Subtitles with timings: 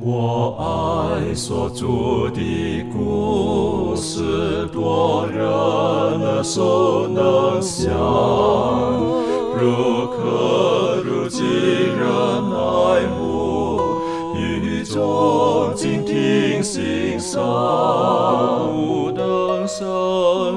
[0.00, 7.90] 我爱所著的故事，多人耳熟能详，
[9.58, 13.80] 如可如今人爱慕，
[14.36, 17.42] 语中静听欣赏，
[18.72, 19.84] 不能升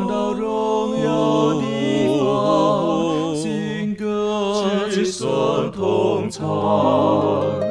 [0.08, 1.66] 到荣耀地
[2.20, 7.71] 方，新歌之声同唱。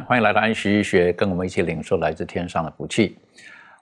[0.00, 3.16] 欢迎来到安息医学，跟我们一起领受来自天上的福气。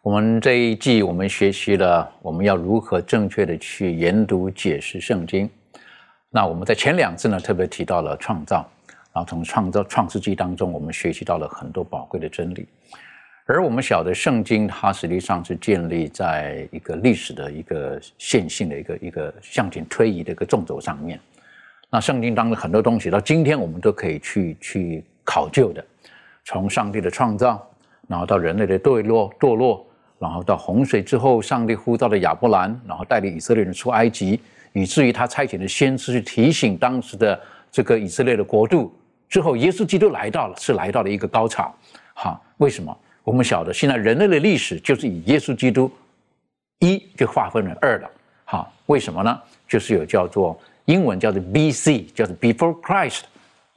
[0.03, 5.49] 我们这一季我们学习了我们要如何正确的去研读解释圣经。
[6.31, 8.69] 那我们在前两次呢特别提到了创造，
[9.13, 12.67] 然后从创造创世纪当中我们学习到了很多宝贵的真理。
[13.47, 21.19] 而我们晓得圣经它实际上是建立在一个历史的一个线性的一个一个向前推移的一个纵轴上面。
[21.91, 25.85] 那圣经当中很多东西到今天我们都可以去去考究的，
[26.45, 27.65] 从上帝的创造，
[28.09, 29.87] 然后到人类的堕落堕落，
[30.19, 34.41] 然后到洪水之后，上帝呼召的亚伯兰，然后带领以色列人出埃及，
[34.73, 37.41] 以至于他差遣的先知去提醒当时的
[37.71, 38.93] 这个以色列的国度。
[39.29, 41.73] 之后，耶稣基督来到了，是来到了一个高潮。
[42.15, 42.97] 哈，为什么？
[43.23, 45.91] 我们晓得，现在人类的历史就是以耶稣基督
[46.81, 48.11] 一就划分了二了。
[48.47, 49.41] 哈，为什么呢？
[49.69, 53.21] 就是有叫做英文叫做 B.C.，叫做 Before Christ，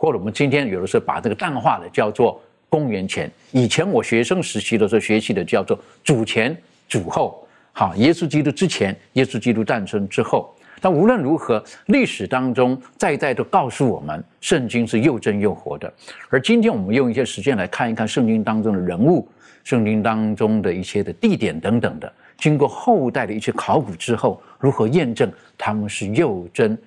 [0.03, 2.38] 或者我们今天有的时候把这个淡化的叫做
[2.68, 3.31] 公元前。
[3.53, 6.53] 以前我学生时期的时候学习的叫做主前、
[6.90, 7.47] 主后。
[7.72, 10.53] 好，耶稣基督之前，耶稣基督诞生之后。
[10.81, 15.92] 但无论如何，历史当中在在都告诉我们，圣经是又真又活的。
[16.30, 19.25] 而今天我们用一些时间来看一看圣经当中的人物，
[19.63, 26.78] 圣经当中的一些的地点等等的，经过后代的一些考古之后，如何验证他们是又真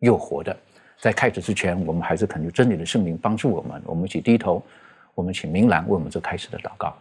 [0.00, 0.56] 又活的。
[1.04, 4.62] 在开始之前，我们还是恳求真理的圣灵帮助我们，我们一起低头，
[5.14, 6.96] 我们请明兰为我们做开始的祷告。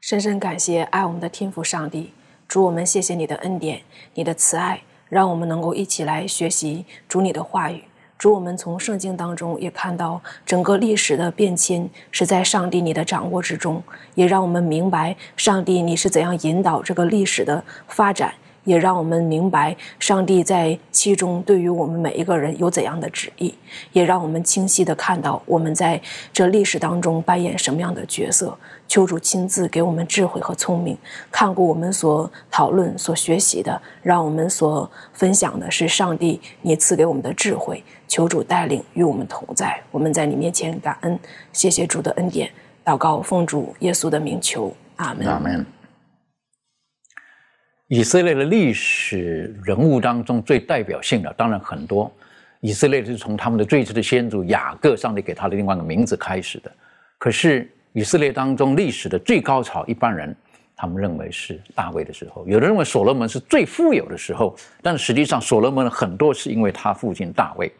[0.00, 2.12] 深深感谢爱我们的天父上帝，
[2.48, 3.80] 主我们谢谢你的恩典，
[4.14, 7.84] 你的慈爱，让我们能够一起来学习主你的话语。
[8.18, 13.80] 主我们从圣经当中也看到整个历史的变迁是在上帝你的掌握之中，
[14.16, 18.34] 也让我们明白上帝你是怎样引导这个历史的发展。
[18.68, 23.54] 也让我们明白上帝在其中对于我们每一个人有怎样的旨意，
[23.92, 25.98] 也让我们清晰的看到我们在
[26.34, 28.54] 这历史当中扮演什么样的角色。
[28.86, 30.96] 求主亲自给我们智慧和聪明，
[31.32, 37.82] 看过我们所讨论、所学习的，让我们所分享的是上帝你赐给我们的智慧。
[38.06, 41.18] 求主带领与我们同在，我们在你面前感恩，
[41.54, 42.50] 谢谢主的恩典。
[42.84, 45.26] 祷告奉主耶稣的名求，阿门。
[45.26, 45.77] 阿门。
[47.88, 52.10] 以色列的历史人物当中最代表性的，当然很多。
[52.60, 56.70] 以色列是从他们的最初的先祖雅各，上帝给他的另外一个名字开始的。
[57.16, 60.36] 可是以色列当中历史的最高潮，一般人
[60.76, 67.72] 他们认为是大卫的时候，有的认为所罗门是最富有的时候，但实际上所罗门很多是因为他父亲大卫，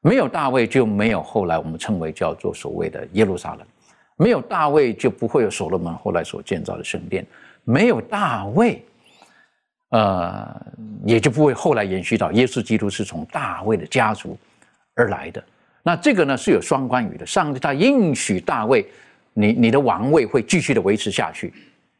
[0.00, 3.66] 没有大卫就没有后来我们称为叫做所谓的耶路撒冷，
[4.16, 7.26] 没有大卫就不会有所罗门后来所建造的圣殿，
[7.64, 8.80] 没有大卫。
[9.90, 10.60] 呃，
[11.04, 14.36] 也就不会后来延续到耶稣基督是从大卫的家族
[14.94, 15.42] 而来的。
[15.82, 17.26] 那这个呢是有双关语的。
[17.26, 18.86] 上帝他应许大卫，
[19.32, 21.52] 你你的王位会继续的维持下去，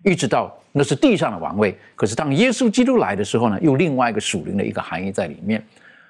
[0.04, 1.76] 一直到那是地上的王位。
[1.94, 5.64] 可是当耶稣基督来的时候呢，又另外一个属灵的一个含义在里面。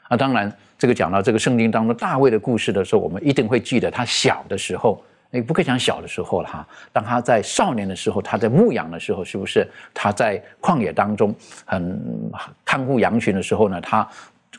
[0.08, 5.02] 啊，当然这个讲到这个圣经当中大卫的故事的时候，我们一定会记得他小的时候。
[5.30, 11.34] 你不可以讲小的时候了哈，当他在少年的时候，他在牧羊的时候，是不是他在旷野当中
[11.64, 12.30] 很
[12.64, 13.80] 看护羊群的时候呢？
[13.80, 14.06] 他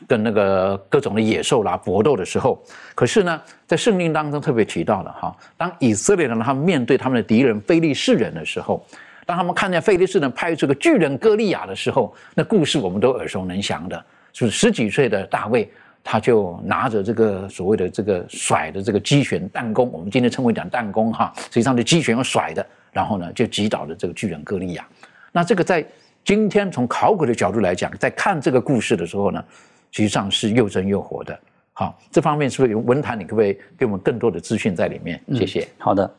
[0.08, 2.60] 跟那个各种的野兽啦搏斗的时候，
[2.94, 8.84] 可是呢，在圣经当中特别提到了哈，当以色列人他们面对他们的敌人非利士人的时候，
[9.26, 15.70] 当他们看见非利士人派出个巨人歌利亚的时候，那故事我们都耳熟能详的，就是十几岁的大卫，
[16.04, 24.86] 他就拿着这个所谓的这个甩的这个机旋弹弓，我们今天称为讲弹弓哈，实际上是击拳用甩的，然后呢就击倒了这个巨人歌利亚。
[25.30, 25.84] 那这个在
[26.24, 29.44] 今天从考古的角度来讲，在看这个故事的时候呢，
[29.90, 31.38] 实际上是又真又活的。
[31.74, 33.18] 好，这方面是不是有文坛？
[33.18, 35.20] 你可不可以给我们更多的资讯在里面？
[35.34, 35.66] 谢谢。
[35.78, 36.14] 好的，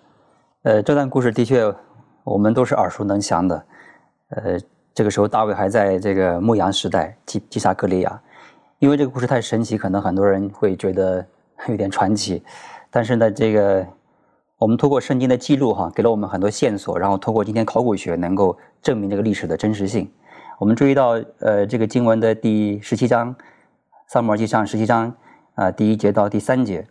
[0.64, 1.72] 呃，这段故事的确
[2.24, 3.66] 我们都是耳熟能详的。
[4.30, 4.60] 呃，
[4.96, 8.22] 这个时候大卫还在这个牧羊时代击击杀歌利亚，
[8.84, 11.26] 因为这个故事太神奇，可能很多人会觉得
[11.70, 12.44] 有点传奇。
[12.92, 13.88] 但是呢，这个
[14.58, 20.12] 我们通过圣经的记录哈，给了我们很多线索，然后通过今天考古学能够证明这个历史的真实性。
[20.60, 23.34] 我们注意到，呃，这个经文的第十七章，
[24.10, 25.16] 撒母耳记上十七章
[25.56, 26.86] 啊，第一节到第三节，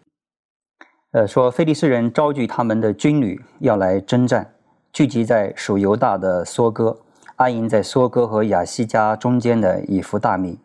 [1.11, 4.55] 呃，说非利士人召集他们的军旅要来征战，
[4.95, 6.97] 聚集在属犹大的梭哥，
[7.37, 10.59] 安营在梭哥和亚西加中间的以弗大米。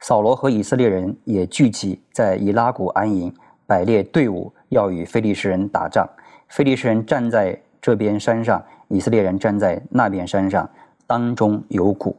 [0.00, 3.32] 扫罗和以色列人也聚集在以拉谷安营，
[3.66, 6.08] 摆列队伍要与非利士人打仗。
[6.48, 10.68] 非利士人站在这边山上，以色列人站在那边山上，
[11.06, 12.16] 当中有谷。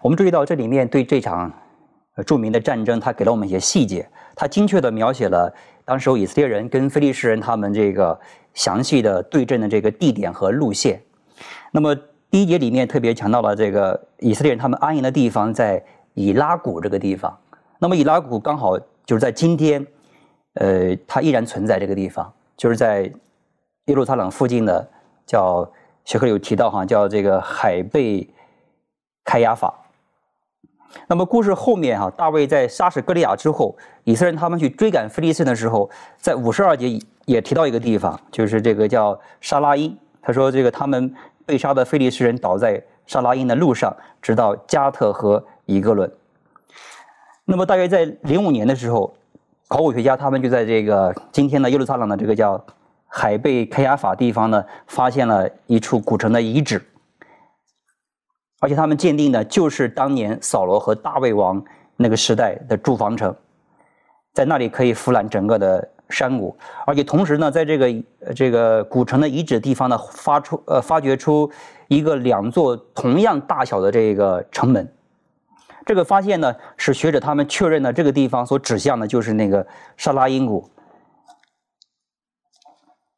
[0.00, 1.52] 我们注意到这里面对这场
[2.24, 5.52] 著名的战争，他给了我们一些细节，他精确地描写了
[5.84, 8.18] 当时以色列人跟非利士人他们这个
[8.54, 11.02] 详细的对阵的这个地点和路线。
[11.72, 11.94] 那么
[12.30, 15.84] 第一节里面特别强调了这个以色列人他们安营的地方在
[16.20, 17.36] 以拉谷这个地方。
[17.78, 19.86] 那么以拉谷刚好就是在今天，
[20.54, 23.10] 呃，它依然存在这个地方，就是在
[23.86, 24.88] 耶路撒冷附近的
[25.26, 25.70] 叫
[26.04, 28.28] 学科有提到哈，叫这个海贝。
[29.22, 29.72] 开亚法。
[31.06, 39.96] 那么故事后面哈，大卫在杀死歌利亚之后，以色列人他们去追赶非利士的时候，在五十二节也提到一个地方，就是这个叫沙拉因。
[40.20, 41.14] 他说这个他们
[41.46, 46.10] 被杀的非利士人倒在沙拉因的路上，直到加特和一个论。
[47.44, 49.14] 那么大约在零五年的时候，
[49.68, 52.62] 考古学家他们就在这个今天的耶路撒冷的这个叫
[53.06, 56.82] 海贝开亚法地方呢，发现了一处古城的遗址。
[58.60, 61.64] 而且他们鉴定的就是当年扫罗和大卫王
[61.96, 63.34] 那个时代的住房城，
[64.34, 66.54] 在那里可以俯览整个的山谷，
[66.86, 68.02] 而且同时呢，在这个
[68.36, 71.50] 这个古城的遗址地方呢，发出呃发掘出
[71.88, 74.86] 一个两座同样大小的这个城门，
[75.86, 79.66] 这个发现呢，使学者他们确认了这个地方所指向的就是那个
[79.96, 80.68] 沙拉因谷。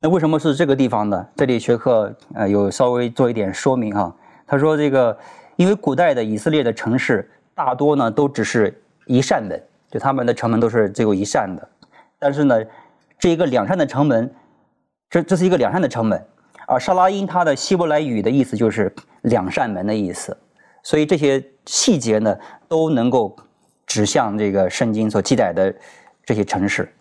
[0.00, 1.28] 那为什么是这个地方呢？
[1.36, 4.14] 这里学科呃有稍微做一点说明哈。
[4.46, 5.16] 他说：“这个，
[5.56, 11.68] 因为古代的以色列的城市大多呢都只是一扇门，就他们的城门都是只有一扇的。
[12.18, 12.62] 但是呢，
[13.18, 14.34] 这一个两扇的城门，
[15.08, 16.20] 这这是一个两扇的城门。
[16.66, 18.92] 而沙拉因它的希伯来语的意思就是
[19.22, 20.36] 两扇门的意思。
[20.82, 22.36] 所以这些细节呢
[22.68, 23.34] 都能够
[23.86, 25.74] 指向这个圣经所记载的
[26.24, 26.92] 这些城市。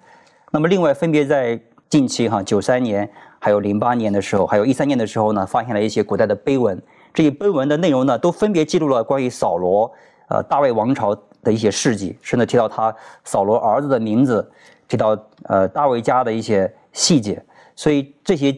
[0.51, 6.81] 那么另外分别在近期哈九三年还有零八年的时候，还有一三年的时候呢，发现了一些古代的碑文。”
[7.13, 9.91] 这些碑文的内容呢，都分别记录了关于扫罗，
[10.29, 11.13] 呃，大卫王朝
[11.43, 12.95] 的一些事迹，甚至提到他
[13.25, 14.49] 扫罗儿子的名字，
[14.87, 17.43] 提到呃大卫家的一些细节。
[17.75, 18.55] 所以这些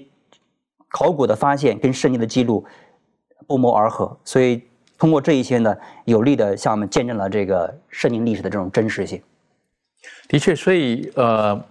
[0.89, 2.63] 考古的发现跟圣经的记录
[3.47, 4.15] 不谋而合。
[4.23, 4.61] 所以
[5.03, 9.21] 通过这一些呢，有力的向我们见证了这个圣经历史的这种真实性。
[10.29, 11.61] 的确，所以呃，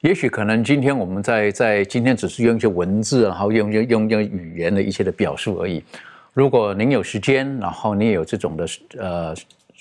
[0.00, 5.84] 也许可能今天我们在在今天只是用一些文字，然后用用用用语言的一些的表述而已。
[6.32, 8.66] 如果您有时间，然后你也有这种的
[8.96, 9.34] 呃，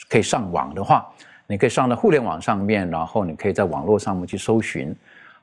[0.09, 1.07] 可以上网的话，
[1.47, 4.93] 你可以上到互联网上面，然后你可以在网络上面去搜寻，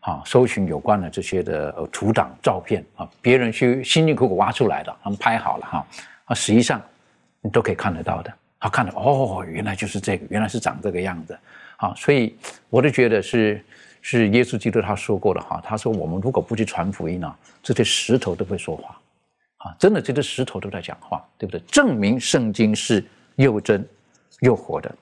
[0.00, 5.87] 啊，搜寻有关的这些的图档、照片啊，别人去辛辛苦苦挖出来的，他们拍好了哈，
[6.26, 6.78] 啊，实际上
[7.44, 11.38] 你都可以看得到的，啊，看到哦，原来就是这个，原来是长这个样子，
[11.76, 12.34] 啊，所以
[12.70, 13.62] 我都觉得是
[14.00, 18.98] 是耶稣基督他说过的哈，他说我们如果不去传福音呢，这些石头都会说话。
[19.58, 21.58] 啊，真的，这些石头都在讲话，对不对？
[21.68, 23.02] 证明圣经是
[23.36, 23.86] 又真
[24.40, 24.94] 又活的。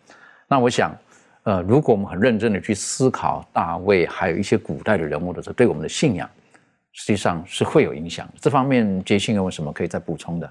[0.46, 0.96] 那我想，
[1.42, 6.30] 呃，如果我们很认真的去思考大卫，还有一些古代的人物的时候，对我们的信仰，
[6.92, 8.28] 实际上是会有影响。
[8.40, 10.48] 这方面，杰信有什么可以再补充的？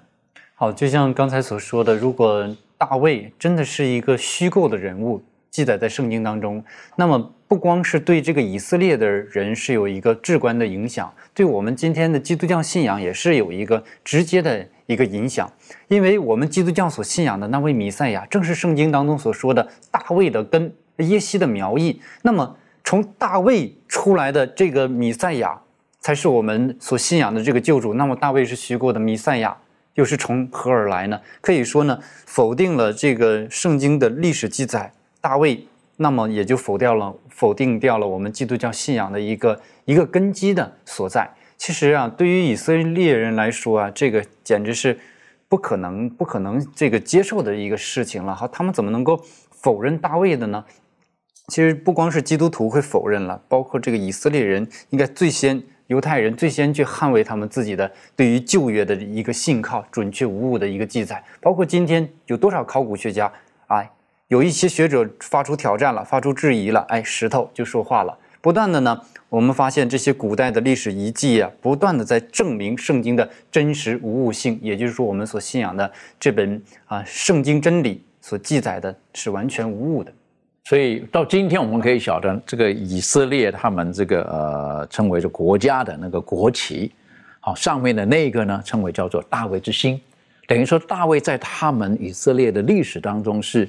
[0.62, 5.20] 好，就像刚才所说的，如果大卫真的是一个虚构的人物。
[5.50, 6.64] 记载在圣经当中，
[6.96, 15.52] 那么不光是对这个以色列的人是有一个至关的影响，对我们今天的基督教信仰也是有一个直接的一个影响，
[15.88, 22.00] 因为我们基督教所信仰的那位弥赛亚，正是圣经当中所说的大卫的根，耶西的苗裔。
[22.22, 25.60] 那么从大卫出来的这个弥赛亚，
[26.00, 27.96] 才是我们所信仰的这个救主。
[27.96, 29.58] 那么大卫是虚构的，弥赛亚
[29.96, 31.20] 又是从何而来呢？
[31.42, 35.66] 可以说呢，否定了这个圣经的历史记载，大卫，
[35.98, 41.30] 那么也就否掉了，否定掉了我们基督教信仰的一个一个根基的所在。
[41.58, 44.98] 其实啊，对于以色列人来说啊，这个简直是
[45.48, 48.48] 不可能、不可能这个接受的一个事情了哈。
[48.48, 49.22] 他们怎么能够
[49.52, 50.64] 否认大卫的呢？
[51.48, 61.22] 其实不光是基督徒会否认了，包括这个以色列人，应该最先犹太人最先去捍卫他们自己的对于旧约的一个信靠、准确无误的一个记载。
[61.42, 63.30] 包括今天有多少考古学家，
[63.68, 63.92] 哎，
[64.30, 69.02] 有一些学者发出挑战了，发出质疑了，哎，石头就说话了，不断的呢。
[69.28, 80.14] 我们发现这些古代的历史遗迹啊，不断的在证明圣经的真实无误性，也就是说，我们所信仰的这本啊圣经真理所记载的是完全无误的。
[80.66, 86.92] 所以到今天，我们可以晓得，这个以色列他们这个呃称为是国家的那个国旗，
[87.40, 90.00] 好上面的那个呢称为叫做大卫之星，
[90.48, 93.68] 等于说大卫在他们以色列的历史当中是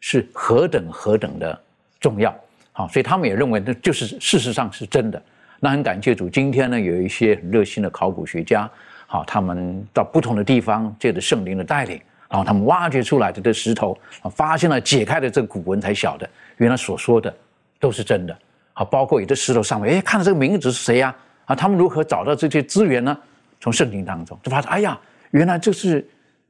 [0.00, 1.60] 是何等何等的
[2.00, 2.34] 重要。
[2.72, 5.22] 好，所以他们也认为那就是事实上是真的。
[5.60, 8.68] 那很感谢主，今天呢有一些很热心的考古学家，
[9.06, 13.98] 好，他们到不同的地方借着圣灵的带领，然后他们挖掘出来的这石头，
[14.34, 16.26] 发现了解开的这个古文，才晓得
[16.58, 17.34] 原来所说的
[17.80, 18.38] 都是真的。
[18.72, 21.14] 好，包括有的石头上面，哎，看到这个名字是谁呀？
[21.44, 23.18] 啊，他们如何找到这些资源呢？
[23.60, 24.98] 从圣经当中就发现，哎呀，
[25.32, 26.08] 原来这是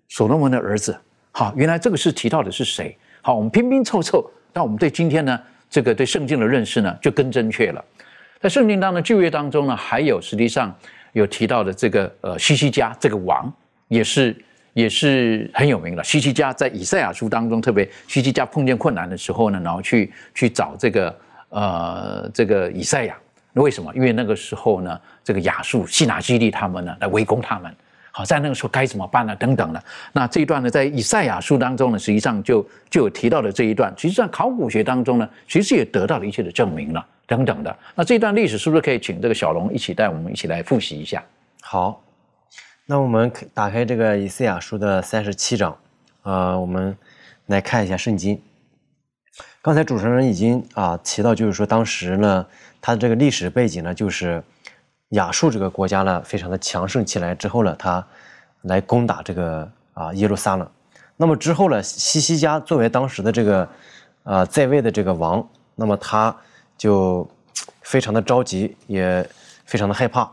[0.08, 0.96] 所罗门的儿子。
[1.32, 2.96] 好，原来这个是提到的是谁？
[3.22, 5.40] 好，我们拼拼凑凑，但我们对今天呢？
[5.70, 7.84] 这个对圣经的认识呢，就更正确了。
[8.40, 10.74] 在圣经当中旧约当中呢，还有实际上
[11.12, 13.52] 有提到的这个呃西西家这个王，
[13.86, 14.36] 也是
[14.72, 16.02] 也是很有名的。
[16.04, 21.16] 西西家在以赛亚书当中，特别西西家碰见困难的时候呢，然后去去找这个
[21.48, 23.16] 呃这个以赛亚。
[23.52, 23.92] 那为什么？
[23.94, 27.74] 因为那个时候呢，这个亚述西拿基利他们呢来围攻他们。
[28.12, 29.36] 好，在那个时候该怎么办呢？
[29.36, 29.82] 等等的。
[30.12, 32.60] 那这一段呢，在以赛亚书当中呢，实际上就
[32.90, 33.92] 就有提到的这一段。
[33.96, 37.76] 实际上，考古学当中呢，其实也得到了一切的证明了，等等的。
[37.94, 41.22] 那这一段历史是不是可以请这个小龙一起带我们一起来复习一下？
[41.60, 42.02] 好，
[42.90, 45.78] 那我们打开这个以赛亚书的三十七章，
[46.22, 46.98] 啊，我们
[47.46, 48.42] 来看一下圣经。
[49.62, 52.44] 刚才主持人已经啊提到，就是说当时呢，
[52.80, 54.42] 它的这个历史背景呢，就是。
[55.10, 58.04] 亚述这个国家呢，非常的强盛起来之后呢，他
[58.62, 60.68] 来攻打这个啊耶路撒冷。
[61.16, 63.68] 那么之后呢，西西家作为当时的这个
[64.22, 65.44] 啊在位的这个王，
[65.74, 66.36] 那么他
[66.78, 67.28] 就
[67.82, 69.28] 非常的着急，也
[69.64, 70.30] 非常的害怕。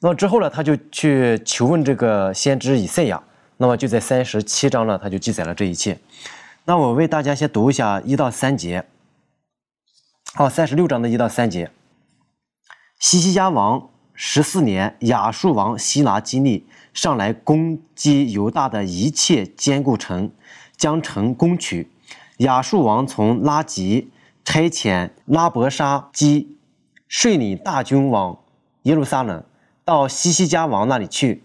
[0.00, 3.22] 那么之后呢，他就去求问这个先知以赛亚。
[3.58, 5.98] 那么就在三十七章呢，他就记载了这一切。
[6.66, 8.84] 那我为大家先读一下一到三节。
[10.36, 11.70] 哦，三十六章的一到三节。
[12.98, 20.30] 西西家王十四年，亚述王希拿基利上来攻击犹大的一切坚固城，
[20.76, 21.90] 将城攻取。
[22.38, 24.10] 亚述王从拉吉
[24.44, 26.58] 差遣拉伯沙基
[27.08, 28.38] 率领大军往
[28.82, 29.42] 耶路撒冷，
[29.86, 31.42] 到西西家王那里去。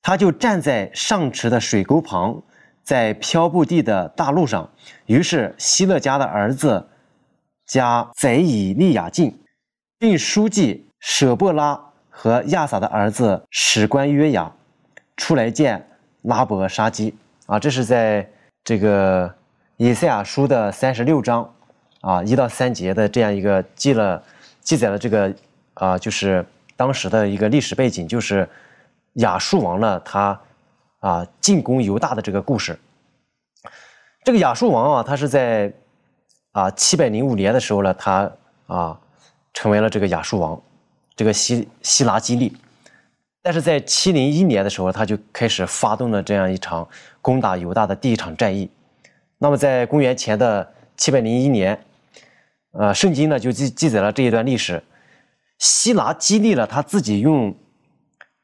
[0.00, 2.42] 他就站在上池的水沟旁，
[2.82, 4.70] 在飘布地的大路上。
[5.04, 6.88] 于是希勒家的儿子
[7.66, 9.38] 加贼以利亚进。
[9.98, 11.80] 并书记舍布拉
[12.10, 14.52] 和亚撒的儿子史官约雅
[15.16, 15.88] 出来见
[16.22, 17.14] 拉伯沙基
[17.46, 18.28] 啊，这是在
[18.64, 19.32] 这个
[19.76, 21.54] 以赛亚书的三十六章
[22.00, 24.20] 啊一到三节的这样一个记了
[24.60, 25.32] 记载了这个
[25.74, 26.44] 啊，就是
[26.76, 28.48] 当时的一个历史背景，就是
[29.14, 30.40] 亚述王呢他
[31.00, 32.78] 啊进攻犹大的这个故事。
[34.24, 35.72] 这个亚述王啊，他是在
[36.52, 38.30] 啊七百零五年的时候呢，他
[38.66, 38.98] 啊。
[39.54, 40.58] 成为了这个亚述王，
[41.14, 42.56] 这个希希拉基利，
[43.42, 46.88] 但是在七零一年的时候，他就开始发动了这样一场
[47.20, 48.70] 攻打犹大的第一场战役。
[49.36, 51.78] 那么在公元前的七百零一年，
[52.72, 54.82] 呃，圣经呢就记记载了这一段历史。
[55.62, 57.54] 希拉基利了他自己用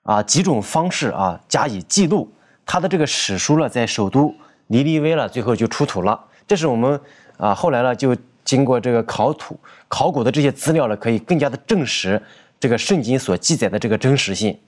[0.05, 2.33] 啊几种方式啊加以记录
[2.65, 4.33] 他的这个史书了，在首都
[4.69, 6.25] 尼尼微了，最后就出土了。
[6.47, 7.01] 这是我们
[7.37, 8.17] 啊后来呢就。
[8.45, 12.19] 经过这个考土、考古的这些资料呢，可以更加的证实
[12.59, 14.59] 这个圣经所记载的这个真实性。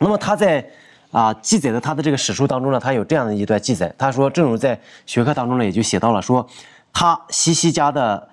[0.00, 0.68] 那么他在
[1.12, 6.44] 啊记载的他的这个史书当中呢，他有这样的一段记载，他说，正如在学科当中呢，也就写到了说，
[6.92, 8.30] 他西西家的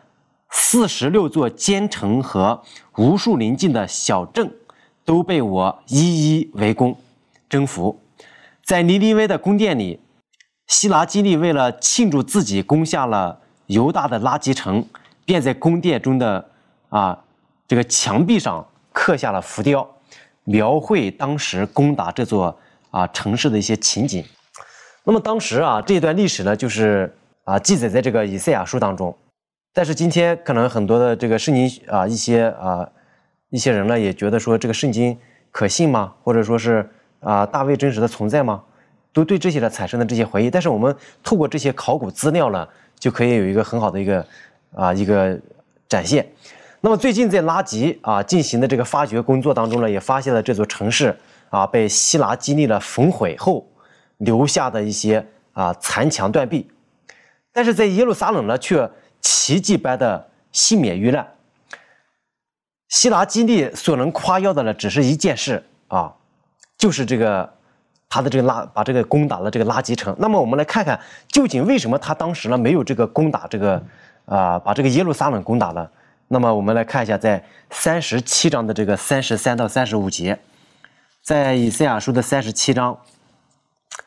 [0.51, 2.61] 四十六座坚城和
[2.97, 4.51] 无数邻近的小镇
[5.05, 6.97] 都被我一一围攻
[7.47, 7.99] 征服，
[8.63, 9.99] 在尼尼微的宫殿里，
[10.67, 13.41] 希拉基利为了庆祝自己攻下了。
[13.69, 14.83] 犹大的垃圾城，
[15.25, 16.49] 便在宫殿中的
[16.89, 17.15] 啊
[17.67, 19.87] 这个墙壁上刻下了浮雕，
[20.43, 24.25] 描绘当时攻打这座啊城市的一些情景。
[25.03, 29.15] 那么当时啊这段历史呢，就是啊记载在这个以赛亚书当中。
[29.79, 32.85] 但是今天可能很多的这个圣经啊一些啊
[33.49, 35.17] 一些人呢也觉得说这个圣经
[35.51, 36.13] 可信吗？
[36.21, 36.85] 或者说是
[37.21, 38.61] 啊大卫真实的存在吗？
[39.13, 40.51] 都对这些呢产生了这些怀疑。
[40.51, 40.93] 但是我们
[41.23, 42.67] 透过这些考古资料呢，
[42.99, 44.27] 就可以有一个很好的一个
[44.75, 45.39] 啊一个
[45.87, 46.27] 展现。
[46.81, 51.17] 那么最近在拉吉啊进行的这个发掘工作当中呢，也发现了这座城市
[51.49, 53.65] 啊被希拉基利了焚毁后
[54.17, 56.69] 留下的一些啊残墙断壁，
[57.53, 61.27] 但是在耶路撒冷呢却奇迹般的幸免于难。
[62.87, 66.13] 希拉基利所能夸耀的呢，只是一件事啊，
[66.77, 67.53] 就是这个
[68.09, 70.15] 他的这个拉把这个攻打了这个拉吉城。
[70.17, 73.83] 那么我们来看看，究竟为什么他当时呢没有这个攻打这个
[74.25, 75.91] 啊把这个耶路撒冷攻打了？
[76.27, 80.39] 那么我们来看一下，在三十七章的这个三十三到三十五节，
[81.23, 82.99] 在以赛亚书的三十七章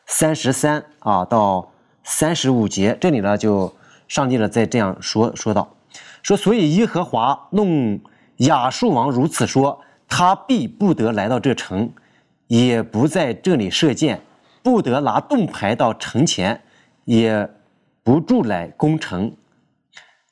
[0.05, 1.71] 三十三啊到
[2.03, 3.73] 三十五节，这里呢就
[4.13, 5.75] 上帝呢在这样说说道，
[6.21, 7.99] 说所以耶和华弄。
[8.37, 9.79] 亚述王如此说
[10.09, 11.93] ：“他必不得来到这城，
[12.47, 14.21] 也不在这里射箭，
[14.63, 16.61] 不得拿盾牌到城前，
[17.05, 17.47] 也
[18.01, 19.31] 不住来攻城。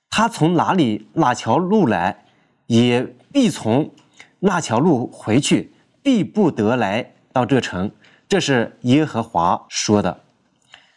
[0.09, 2.25] 他从哪里哪条路来，
[2.65, 3.91] 也必从
[4.39, 5.71] 那条路回去，
[6.01, 7.91] 必不得来到这城。”
[8.27, 10.21] 这是耶和华说的。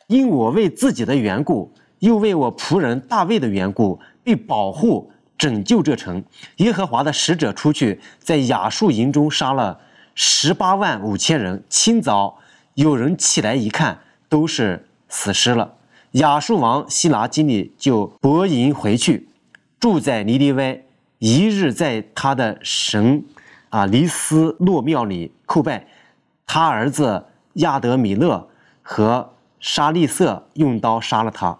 [0.07, 1.73] 因我为自己的缘故，
[2.05, 5.11] 又为我仆人大卫的缘故，必保护。
[5.37, 6.23] 拯救这城，
[6.59, 9.81] 耶和华的使者出去，在亚述营中杀了
[10.15, 11.63] 十八万五千人。
[11.69, 12.39] 清早
[12.75, 15.75] 有人起来一看，都是死尸了。
[16.13, 19.29] 亚述王希拿基利就泊营回去，
[19.81, 20.87] 住在尼尼微，
[21.19, 23.25] 一日在他的神
[23.71, 25.89] 啊尼斯洛庙里叩拜。
[26.47, 28.49] 他儿子亚德米勒
[28.83, 31.59] 和沙利色用刀杀了他，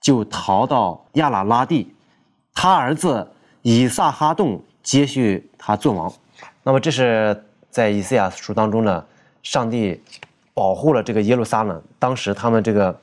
[0.00, 1.94] 就逃到亚拉拉地。
[2.54, 3.26] 他儿子
[3.62, 6.12] 以撒哈洞接续他做王，
[6.62, 9.04] 那么这是在以赛亚书当中呢，
[9.42, 10.02] 上帝
[10.54, 11.80] 保护了这个耶路撒冷。
[12.00, 12.98] 当时他们这个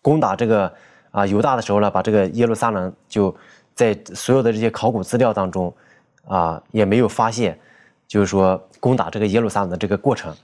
[0.00, 0.72] 攻打这个
[1.10, 3.34] 啊犹大的时候呢，把这个耶路撒冷就
[3.74, 5.70] 在所有的这些考古资料当中
[6.26, 7.58] 啊也没有发现，
[8.06, 10.34] 就是说攻打这个耶路撒冷的这个过程。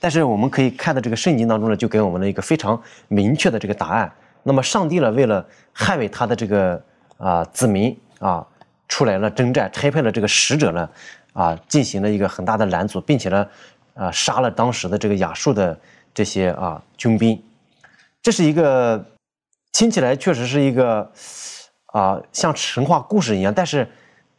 [0.00, 4.12] 但是我们可以看到这个圣经当中呢，就给我们了一个非常明确的这个答案。
[4.42, 6.82] 那么上帝呢，为了捍卫他的这个。
[7.18, 8.44] 啊，子民啊，
[8.88, 10.90] 出来了征战，差派了这个使者呢，
[11.34, 13.46] 啊，进行了一个很大的拦阻，并且呢，
[13.94, 15.78] 啊，杀了当时的这个亚述的
[16.12, 17.40] 这些啊军兵。
[18.20, 19.06] 这是一个
[19.70, 21.08] 听起来确实是一个
[21.86, 23.88] 啊像神话故事一样，但是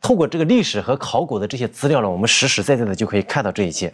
[0.02, 3.94] 透过这个历史和考古的这些资料呢，我们实实在在的就可以看到这一切。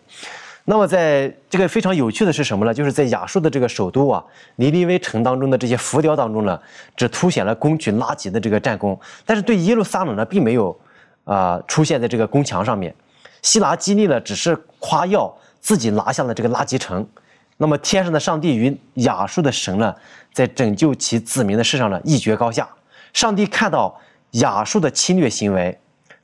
[0.66, 2.72] 那么，在这个非常有趣的是什么呢？
[2.72, 4.24] 就是在亚述的这个首都啊，
[4.58, 6.60] 尼尼微城当中的这些浮雕当中呢，
[6.96, 10.78] 只凸显了攻取拉吉的这个战功，但是对耶路撒冷呢，并没有
[11.24, 12.94] 啊出现在这个宫墙上面。
[13.42, 17.08] 希拉基利呢，只是夸耀自己拿下了这个拉吉城。
[17.58, 19.96] 那么，天上的上帝与亚述的神呢，
[20.32, 22.70] 在拯救其子民的事上呢，一决高下。
[23.12, 24.00] 上帝看到
[24.32, 25.80] 亚述的侵略行为，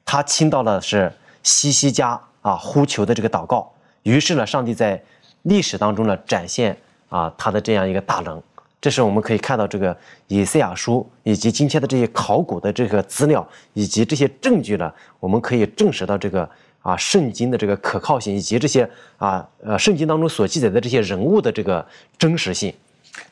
[0.05, 3.71] 他听到了是西西家啊呼求的这个祷告。
[4.05, 5.01] 于是呢，上帝在
[5.43, 6.77] 历史当中呢展现
[7.09, 8.39] 啊他的这样一个大能，
[8.79, 16.47] 这是我们可以看到这个以赛亚书以及今天的这些考古的这个资料以及这些证据呢，我们可以证实到这个
[16.83, 18.87] 啊圣经的这个可靠性以及这些
[19.17, 21.83] 啊呃圣经当中所记载的这些人物的这个
[22.15, 22.71] 真实性，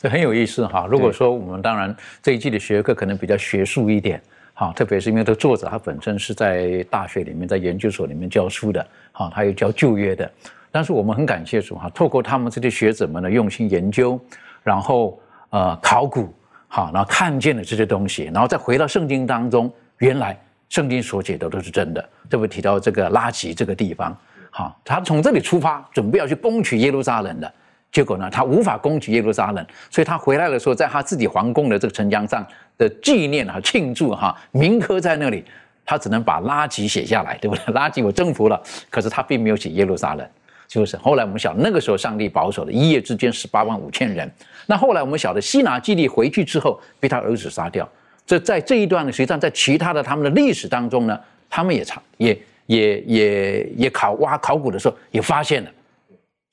[0.01, 0.87] 这很有意思哈。
[0.89, 4.19] 如果说我们当然这一季的学科可能比较学术一点。
[4.55, 10.31] 好，特别是因为这个作者他本身是在大学里面、在研究所里面教书的，好，他又教旧约的。
[10.73, 14.19] 但是我们很感谢主哈，透过他们这些学者们的用心研究，
[14.63, 16.33] 然后呃考古，
[16.67, 20.35] 好，然后看见了这些东西，然后再回到圣经当中，原来
[20.69, 22.03] 圣经所写的都是真的。
[22.27, 24.17] 特别提到这个拉吉这个地方，
[24.49, 27.53] 好，他从这里出发，准备要去攻取耶路撒冷的。
[27.91, 32.43] 结果呢，他无法攻取耶路撒冷，所以他回来的时候，在他自己皇宫的这个城墙上
[32.79, 35.45] 的纪念和、庆祝哈，铭刻在那里，
[35.85, 37.71] 他只能把拉吉写下来，对不对？
[37.75, 38.59] 拉吉我征服了，
[38.89, 40.27] 可是他并没有写耶路撒冷，
[40.67, 44.29] 就是后来我们晓得，那个时候上帝保守的一夜之间十八万五千人。
[44.65, 47.87] 那后来我们晓得，西拿基利回去之后被他儿子杀掉。
[48.25, 55.71] 这在这一段呢，实际上在其他的他们的历史当中呢，他们也查也也也也考挖考古的时候也发现了。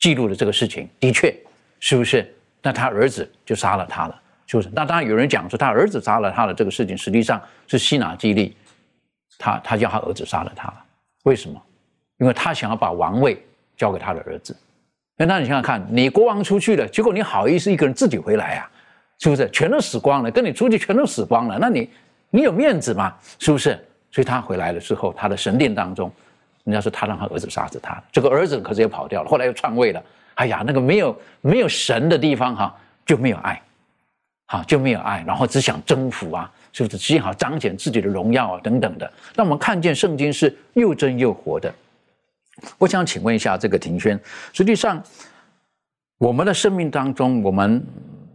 [0.01, 1.35] 记录了这个事情，的确，
[1.79, 2.27] 是不是？
[2.63, 4.69] 那他儿子就杀了他了，是不是？
[4.75, 8.57] 那当然有人讲说他儿子杀了他的这个事情，实际上是西拿基利，
[9.39, 10.85] 他他叫他儿子杀了他了，
[11.23, 11.63] 为什么？
[12.19, 13.43] 因为他想要把王位
[13.81, 14.55] 交给他的儿子。
[15.17, 18.71] 那你想想看，你国王出去了，结果你好意思一个人自己回来啊？
[19.19, 19.49] 是不是？
[19.51, 21.89] 全都死光了，跟你出去全都死光了，那你
[22.29, 23.15] 你有面子吗？
[23.39, 23.71] 是不是？
[24.13, 26.13] 所以他回来了之后，他的神殿当中，
[26.65, 30.03] 人家说他让他儿子杀死他，这个儿子可是也跑掉了，后来又篡位了。
[30.35, 33.63] 哎呀，那个没有没有神的地方哈，就没有爱，
[34.47, 36.99] 好就没有爱，然后只想征服啊，是不是？
[36.99, 39.11] 只好彰显自己的荣耀啊等等的。
[39.35, 41.73] 那我们看见圣经是又真又活的。
[42.79, 44.19] 我想请问一下这个庭轩，
[44.53, 45.03] 实际上
[46.19, 47.83] 我们的生命当中，我们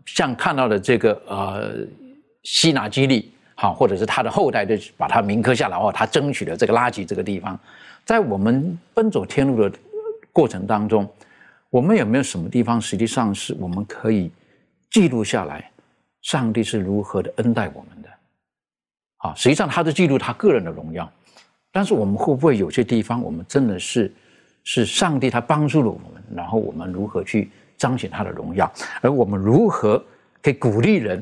[0.05, 1.75] 像看到的这个呃
[2.43, 7.59] 希拿基利，好，或者是他的后代就把他铭刻下来，哦，他争取了这个垃圾这个地方，
[8.03, 9.77] 在我们奔走天路的
[10.31, 11.07] 过程当中，
[11.69, 14.31] 我们有没有什么地方实际上是我们可以
[14.89, 15.69] 记录下来，
[16.21, 18.09] 上帝是如何的恩待我们的？
[19.17, 21.11] 啊，实际上他是记录他个人的荣耀。
[21.75, 24.09] 但是我们会不会有些地方，我们真的是
[24.63, 30.01] 是上帝他帮助了我们，然后我们如何去彰显他的荣耀，而我们如何
[30.41, 31.21] 可以鼓励人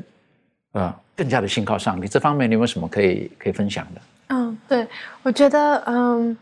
[0.70, 2.06] 啊，更加的信靠上帝？
[2.06, 4.00] 这方面你有没有什么可以可以分享的？
[4.28, 4.86] 嗯，对，
[5.24, 6.36] 我觉得嗯，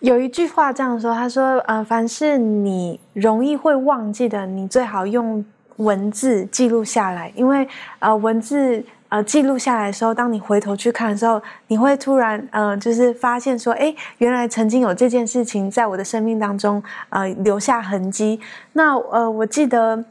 [0.00, 5.44] 有一句话这样说，他说呃，凡是你容易会忘记的，你最好用
[5.76, 7.68] 文字记录下来，因为
[8.00, 8.84] 呃文字。
[9.12, 18.40] 呃，记录下来的时候，当你回头去看的时候，你会突然，呃，就是发现说，哎，原来曾经有这件事情在我的生命当中，呃，留下痕迹。
[18.72, 20.02] 那，呃，我记得。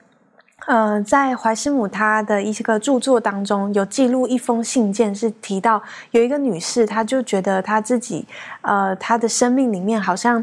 [0.71, 8.25] 呃，在怀斯姆他的一些个著作当中，有记录一封信件，是提到有一个女士，她就觉得她自己，
[8.62, 10.41] 呃，她的生命里面好像，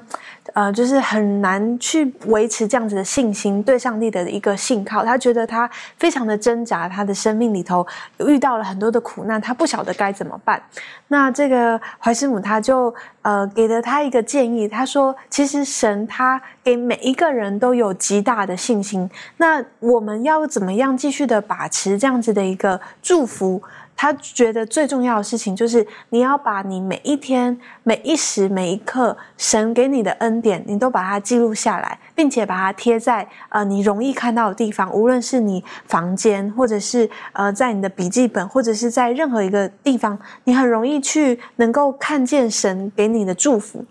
[0.53, 5.03] 呃，就是很难去维持这样子的信心，对上帝的一个信靠。
[5.03, 7.87] 她觉得她非常的挣扎，她的生命里头
[8.19, 10.63] 遇到了很多的苦难，她不晓得该怎么办。
[11.07, 12.95] 那这个怀斯姆他就。
[13.21, 23.63] 呃，给了他一个建议，他说：“其实神他给每一个人都有极大的信心，那我们要怎么样继续的把持这样子的一个祝福？”
[24.01, 43.85] 他觉得最重要的事情就是你要把你每一天、每一时、每一刻神给你的恩典，你都把它记录下来，并且把它贴在呃你容易看到的地方，无论是你房间，或者是呃在你的笔记本，或者是在任何一个地方，你很容易去能够看见神给你的祝福。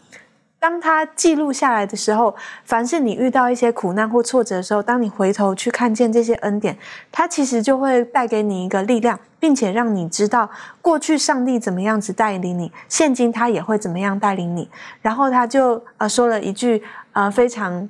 [0.60, 6.78] 当他记录下来的时候，凡是你遇到一些苦难或挫折的时候，当你回头去看见这些恩典，
[7.12, 10.50] 他其实就会带给你一个力量，并且让你知道
[10.82, 14.67] 过去上帝怎么样子带领你，现今他也会怎么样带领你。
[15.02, 17.88] 然后他就呃说了一句呃非常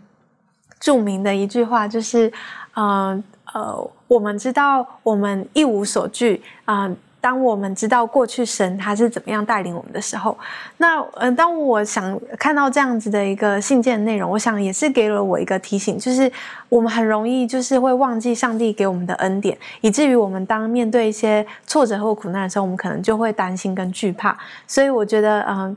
[0.80, 2.32] 著名的一句话，就是
[2.74, 6.92] 呃呃，我们知道我们一无所惧啊。
[7.20, 10.38] 当我们知道过去神他是怎么样带领我们的时候，
[10.78, 16.32] 那呃，当我想看到这样子的一个信件内容，我想也是给了我一个提醒，就是
[16.70, 24.38] 我们很容易就是会忘记上帝给我们的恩典，以至于我们当面对一些挫折或苦难的时候，我们可能就会担心跟惧怕。
[24.68, 25.76] 所以我觉得，嗯，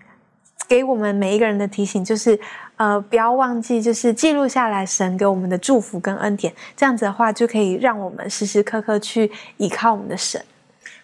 [0.68, 2.38] 给我们每一个人的提醒就是，
[2.76, 10.40] 呃，不要忘记，就是记录下来神给我们的祝福跟恩典，这样子的话就可以让我们时时刻刻去依靠我们的神。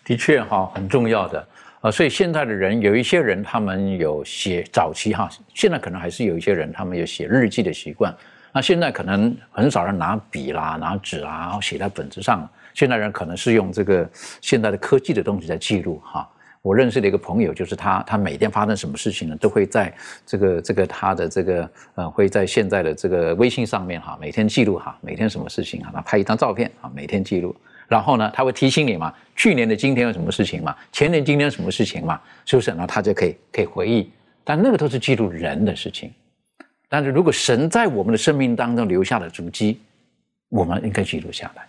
[0.06, 1.44] 的确哈，很重要的
[1.80, 8.14] 啊，所以现在的人有一些人，他们有写早期哈，现在可能还是有一些人，他们有写日记的习惯。
[8.52, 12.48] 那现在可能很少人拿笔啦、拿纸啦，然后写在本子上。
[12.72, 14.08] 现在人可能是用这个
[14.40, 16.28] 现代的科技的东西在记录哈。
[16.62, 19.92] 我认识的一个朋友，就是他，他每天发生什么事情呢，都会在
[20.24, 27.54] 这个这个他的这个呃，会在现在的这个微信上面哈，每天记录哈，每天什么事情啊，他拍一张照片啊，每天记录。
[27.88, 29.12] 然后呢，他会提醒你嘛？
[29.36, 30.74] 去年的今天有什么事情嘛？
[30.90, 32.20] 前年今天什么事情嘛？
[32.44, 32.72] 是不是？
[32.72, 34.10] 那他就可以可以回忆。
[34.42, 36.12] 但那个都是记录人的事情。
[36.88, 39.80] 但是如果神在我们的生命当中留下了足迹，
[40.48, 41.66] 我们应该记录下来，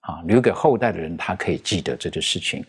[0.00, 2.64] 啊，留给后代的人，他可以记得这件事情。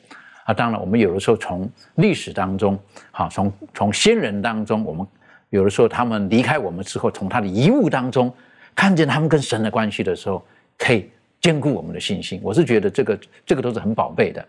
[0.45, 2.79] 啊，当然，我们有的时候从历史当中，
[3.11, 5.05] 哈，从从先人当中，我们
[5.49, 8.33] 有的时候他们离开我们之后，从他的遗物当中
[8.73, 10.43] 看见他们跟神的关系的时候，
[10.77, 11.09] 可以。
[11.41, 14.45] 兼顾我们的信心，我是觉得这个这个都是很宝贝的。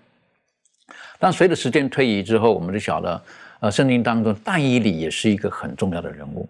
[1.18, 3.22] 但随着时间推移之后，我们就晓得，
[3.60, 6.48] 呃，圣经当中但以理也是一个很重要的人物。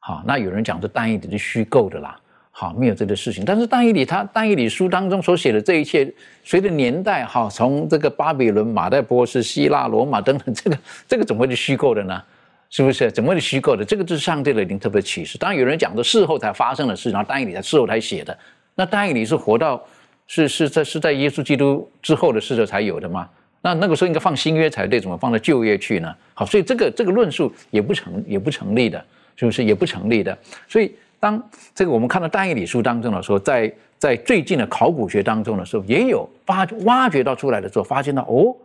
[0.00, 2.18] 好，那有人讲这但以理是虚构的啦，
[2.50, 3.44] 好，没有这个事情。
[3.44, 6.12] 但是但以理他但以理书当中所写的这一切，
[6.44, 12.22] 随着年代哈，从这个巴比伦、马代波斯、希腊、罗马等等，这个这个怎么会是虚构的呢？
[12.68, 13.10] 是不是？
[13.10, 13.84] 怎么会是虚构的？
[13.84, 15.38] 这个就是上帝的灵特别启示。
[15.38, 18.36] 当然有人讲的事后才发生的事，然后但以理在事后才写的。
[18.80, 19.78] 那但以理是活到
[20.26, 23.28] 是是在是在耶稣基督之后的世者才有的吗？
[23.60, 26.16] 那那个时候应该放新约才对，怎么放到旧约去呢？
[26.32, 29.04] 好，所以这个这个论述也不成也不成立的，
[29.36, 30.38] 是不是也不成立的？
[30.66, 31.42] 所以当
[31.74, 38.56] 这个我们看到大义理书当中的时候，在在最近的考古学当中的时候，也有发挖掘到出来的时候，发现到哦，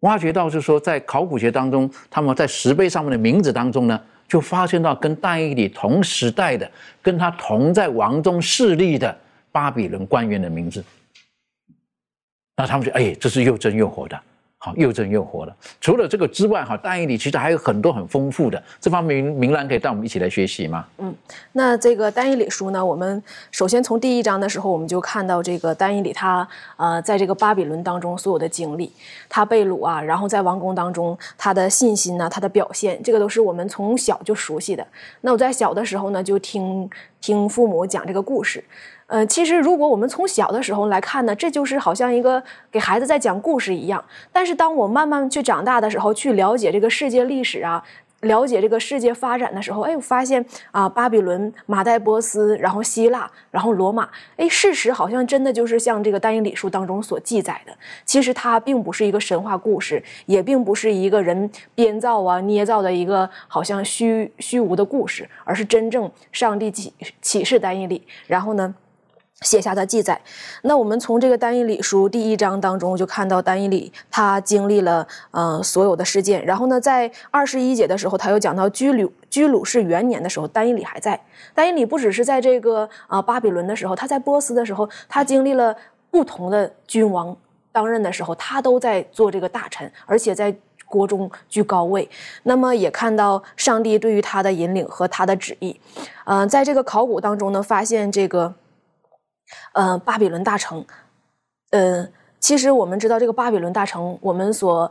[0.00, 6.70] 挖掘到是说在考古学当中，他们在石碑上面的名字当中呢，就发现到跟大义里同时代的，
[7.02, 9.16] 跟他同在王中势力的
[9.52, 10.84] 巴比伦官员的名字。
[12.56, 14.20] 那他们就哎，这是又真又活的，
[14.64, 15.54] 好，又真又活的。
[15.78, 20.86] 除了这个之外，哈，大英里其实还有很多很丰富的这方面，明兰可以带我们一起来学习吗？
[20.96, 21.14] 嗯，
[21.52, 26.48] 那这个单一理书呢，我们首先从第一章的时候，我们就看到这个单一理他
[26.78, 28.90] 呃，在这个巴比伦当中所有的经历，
[29.28, 34.86] 他被掳啊，然后在王宫当中他的信心呢，他的表现，这个都是我们从小就熟悉的。
[35.20, 36.88] 那我在小的时候呢，就听
[37.20, 38.64] 听父母讲这个故事。
[39.06, 44.02] 呃，其实如果我们从小的时候来看呢，这就是好像一个给孩子在讲故事一样。
[44.32, 47.84] 但是当我慢慢去长大的时候，去了解这个世界历史啊，
[48.22, 57.72] 了解这个世界发展的时候，哎，我发现啊，巴比伦、马代波斯，然后希腊，然后罗马，哎，事实好像真的就是像这个《单音礼书》当中所记载的。
[58.06, 68.74] 其实它并不是一个神话故事，也并不是一个人编造啊、捏造的一个好像虚虚无的故事，而是真正上帝启启示单音里，然后呢。
[69.40, 70.18] 写下的记载，
[70.62, 81.20] 那我们从这个单一理书第一章当中就看到单一理他经历了呃所有的事件，然后呢，在二十一节的时候，他又讲到居鲁居鲁士元年的时候，单一理还在。
[81.52, 85.76] 单一理不只是在这个啊巴比伦的时候，他在波斯的时候，他经历了
[86.10, 87.36] 不同的君王
[87.70, 90.54] 当任的时候，他都在做这个大臣，而且在
[90.86, 92.08] 国中居高位。
[92.44, 95.78] 那么也看到上帝对于他的引领和他的旨意。
[96.24, 98.54] 嗯，在这个考古当中呢，发现这个。
[99.72, 100.84] 呃，巴比伦大城，
[101.70, 102.08] 呃，
[102.40, 104.90] 其实我们知道这个巴比伦大城，我们所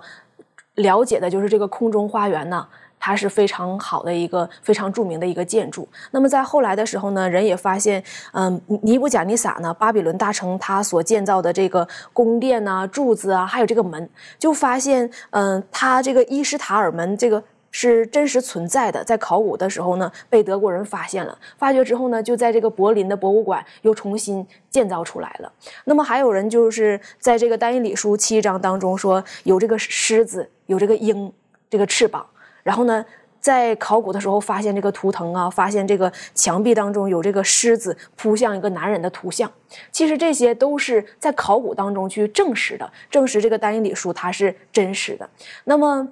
[0.76, 2.68] 了解的就是这个空中花园呢，
[3.00, 5.88] 它是非常好的一个非常著名的一个建筑。
[6.12, 17.44] 那么在后来的时候呢，人也发现，嗯，尼布贾尼撒呢，巴比伦大城他所建造的这个宫殿呐、柱子啊，还有这个门，就发现，嗯，他这个伊什塔尔门这个。
[17.76, 21.36] 是真实存在的，在考古的时候呢，被德国人发现了。
[21.58, 25.52] 发掘之后呢，就在这个柏林的博物馆又重新建造出来了。
[25.86, 31.34] 那么还有人就是在这个单一礼书七章当中说，有这个狮子，有这个鹰，
[31.68, 32.24] 这个翅膀。
[32.62, 33.04] 然后呢，
[33.40, 39.52] 在考古的时候发现这个图腾啊，发现这个墙壁当中有这个狮子扑向一个男人的图像。
[39.92, 45.28] 其实这些都是在考古当中去证实的，证实这个单一礼书它是真实的。
[45.64, 46.08] 那么。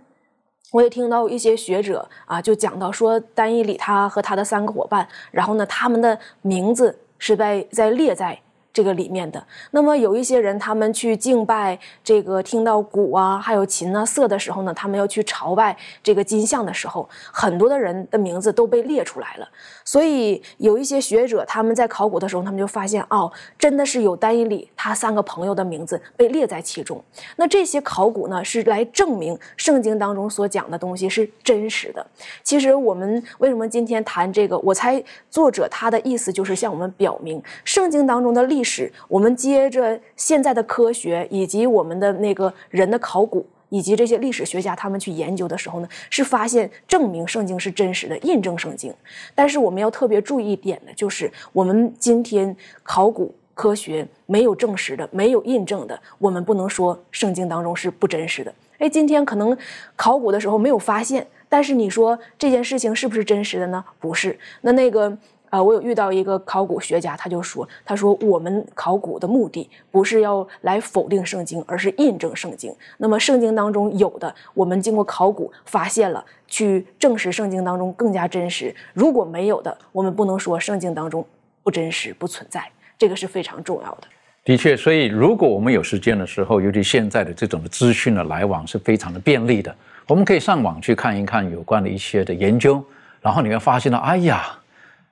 [0.72, 8.40] 我也听到一些学者啊，就讲到说，丹伊里他和他的三个伙伴，然后呢，他们的名字是在在列在。
[8.74, 19.50] 这个里面的，那么有一些人，他们去敬拜这个，听到鼓啊，还有琴啊、瑟的时候呢，他们要去朝拜这个金像的时候，很多的人的名字都被列出来了。
[19.84, 23.30] 所以有一些学者，他们在考古的时候，他们就发现，哦，
[23.60, 27.04] 真的是有丹伊里他三个朋友的名字被列在其中。
[27.36, 32.06] 那这些考古呢，是来证明圣经当中所讲的东西是真实的。
[32.42, 34.58] 其实我们为什么今天谈这个？
[34.60, 38.61] 我猜作者他的意思就是向我们表明，圣经当中的历。
[38.62, 48.94] 历史，我们接着现在的科学以及我们的那个人的考古，以及这些历史学家他们去研究的时候呢，是发现证明圣经是真实的，印证圣经。
[49.34, 58.54] 但是我们要特别注意一点的，就是我们今天考古科学没有证实的、没有印证的，我们不能说圣经当中是不真实的。
[58.78, 59.58] 哎，今天可能
[59.96, 63.84] 考古的时候没有发现，但是你说这件事情是不是真实的呢？
[64.00, 64.38] 不是。
[64.62, 65.18] 那那个。
[65.52, 72.74] 啊，我有遇到一个考古学家，他就说：“他说我们考古的目的不是要来否定圣经，而是印证圣经。
[72.98, 78.74] 那么圣经当中有的，我们经过考古发现了，去证实圣经当中更加真实。
[78.94, 81.26] 如果没有的，我们不能说圣经当中
[81.64, 82.64] 不真实、不存在。
[82.98, 84.08] 这个是非常重要的。
[84.46, 89.76] 的确，所以如果我们有时间的时候，尤其现在的这种资讯的来往是非常的便利的，
[90.08, 92.82] 我们可以上网去看一看有关的一些的研究，
[93.20, 94.58] 然后你会发现到，哎呀。”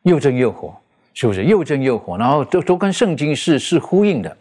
[0.03, 0.73] 又真又活，
[1.13, 2.17] 是不是又真又活？
[2.17, 4.37] 然后都都跟圣经是是呼应的。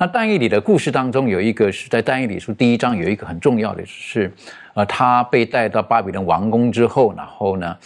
[0.00, 4.32] 那但以理的故事当中，有一个是在但以理书第一章有一个很重要的是，
[4.74, 7.76] 呃，他被带到巴比伦王宫之后，然后呢，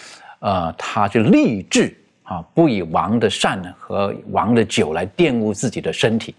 [0.41, 6.35] 呃，他就立志啊，不以王的善和王的酒来玷污自己的身体。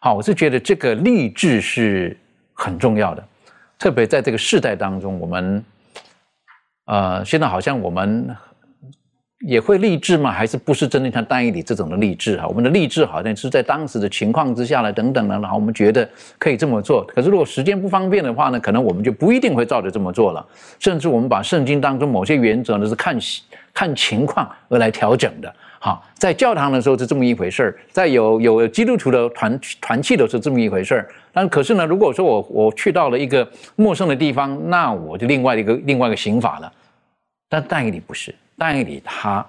[0.00, 2.16] 好，我是觉得这个立志是
[2.54, 3.22] 很重要的，
[3.78, 5.64] 特别在这个世代当中，我们，
[6.86, 8.34] 呃，现在好像我们。
[9.46, 10.32] 也会励志吗？
[10.32, 12.48] 还是不是真的像单一里这种的励志哈？
[12.48, 17.04] 我们的励志好像是在当时的情况之下呢，等等的，然后我们觉得可以这么做。
[17.14, 20.44] 可是如果时间不方便的话呢，可能我们就不一定会照着这么做了。
[20.80, 23.16] 甚至我们把圣经当中某些原则呢是看
[23.72, 25.54] 看情况而来调整的。
[25.78, 31.08] 好，在教堂的时候是这么一回事儿，在有有基督徒的团团契的时候这么一回事儿。
[31.32, 36.72] 但可是呢，如果说我我去到了一个陌生的地方，那我就另外一个另外一个刑法了。
[37.48, 38.34] 但但以理不是。
[38.56, 39.44] 但以他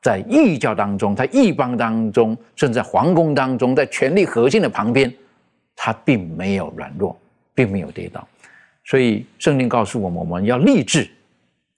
[0.00, 5.12] 在异教当中，在异邦当中，甚至在皇宫当中，在权力核心的旁边，
[5.74, 7.18] 他并没有软弱，
[7.54, 8.26] 并没有跌倒。
[8.84, 11.08] 所以圣经告诉我们，我们要立志，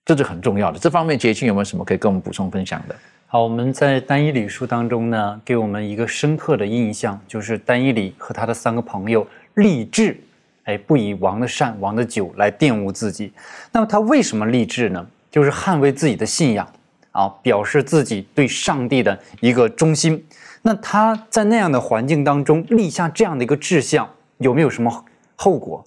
[0.05, 0.79] 这是很重要的。
[0.79, 2.95] 这方面，节庆有没有什么可以跟我们补充分享的？
[3.27, 10.19] 好，我们在单一礼书当中呢，给我们一个深刻的印象，就是单一礼和他的三个朋友立志，
[10.65, 13.33] 哎，不以王的善、王的酒来玷污自己。
[13.73, 15.07] 那么他为什么立志呢？
[15.31, 16.67] 就是捍卫自己的信仰
[17.13, 20.25] 啊，表示自己对上帝的一个忠心。
[20.63, 25.05] 那他在那样的环境当中立下这样的一个志向，有没有什么
[25.37, 25.85] 后果？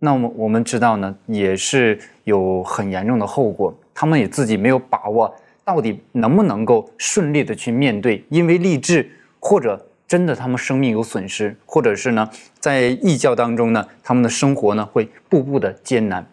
[0.00, 3.74] 那么我们知道呢，也是有很严重的后果。
[3.94, 5.34] 他们也自己没有把握，
[5.64, 9.08] 到底能不能够顺利的去面对，因为立志
[9.38, 12.28] 或者真的他们生命有损失，或者是呢，
[12.60, 16.26] 在异教当中呢，他们的生活呢会步步的艰难。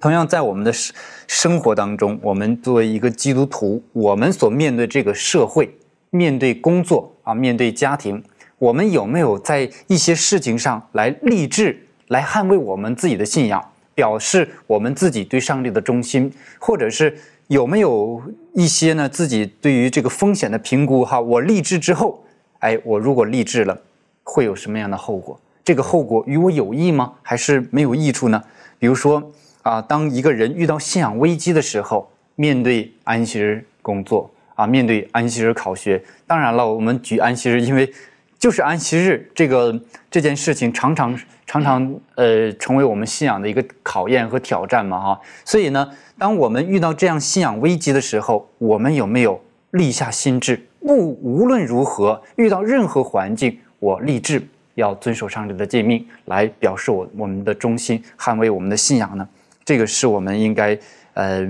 [0.00, 0.94] 同样，在我们的生
[1.26, 5.70] 生活当中，我们作为一个基督徒，我们所面对这个社会，
[6.10, 8.22] 面对工作啊，面对家庭，
[8.58, 11.78] 我们有没有在一些事情上来立志，
[12.08, 13.62] 来捍卫我们自己的信仰，
[13.94, 17.16] 表示我们自己对上帝的忠心，或者是
[17.48, 21.04] 有没有一些呢自己对于这个风险的评估？
[21.04, 22.22] 哈，我立志之后，
[22.58, 23.78] 哎，我如果立志了，
[24.22, 25.40] 会有什么样的后果？
[25.64, 27.14] 这个后果与我有益吗？
[27.22, 28.42] 还是没有益处呢？
[28.78, 29.32] 比如说。
[29.66, 37.92] 啊，当一个人遇到信仰危机的时候，面对安息日工作啊，面对安息日考学，当然了，我们举安息日，因为
[38.38, 39.76] 就是安息日这个
[40.08, 45.20] 这件事情，常常常常呃，成为我们信仰的一个考验和挑战嘛，哈。
[45.44, 54.40] 所以呢，当我们遇到这样信仰危机的时候，我们有没有立下心志，不无论如何遇到任何环境，我立志
[54.76, 59.28] 要遵守上帝的诫命，来表示我我们的忠心，捍卫我们的信仰呢？
[59.66, 60.78] 这个是我们应该，
[61.14, 61.44] 呃，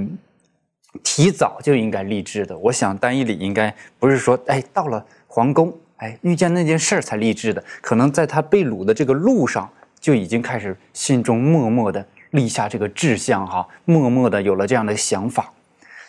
[1.05, 2.57] 提早就应该立志的。
[2.57, 7.63] 我想，单一里应该不是说，哎，到了皇宫，哎，遇见那件事才立志的。
[7.83, 15.53] 可能在他被掳的这个路上，就已经开始心中默默的立下这个志向，哈，默默的有了这样的想法。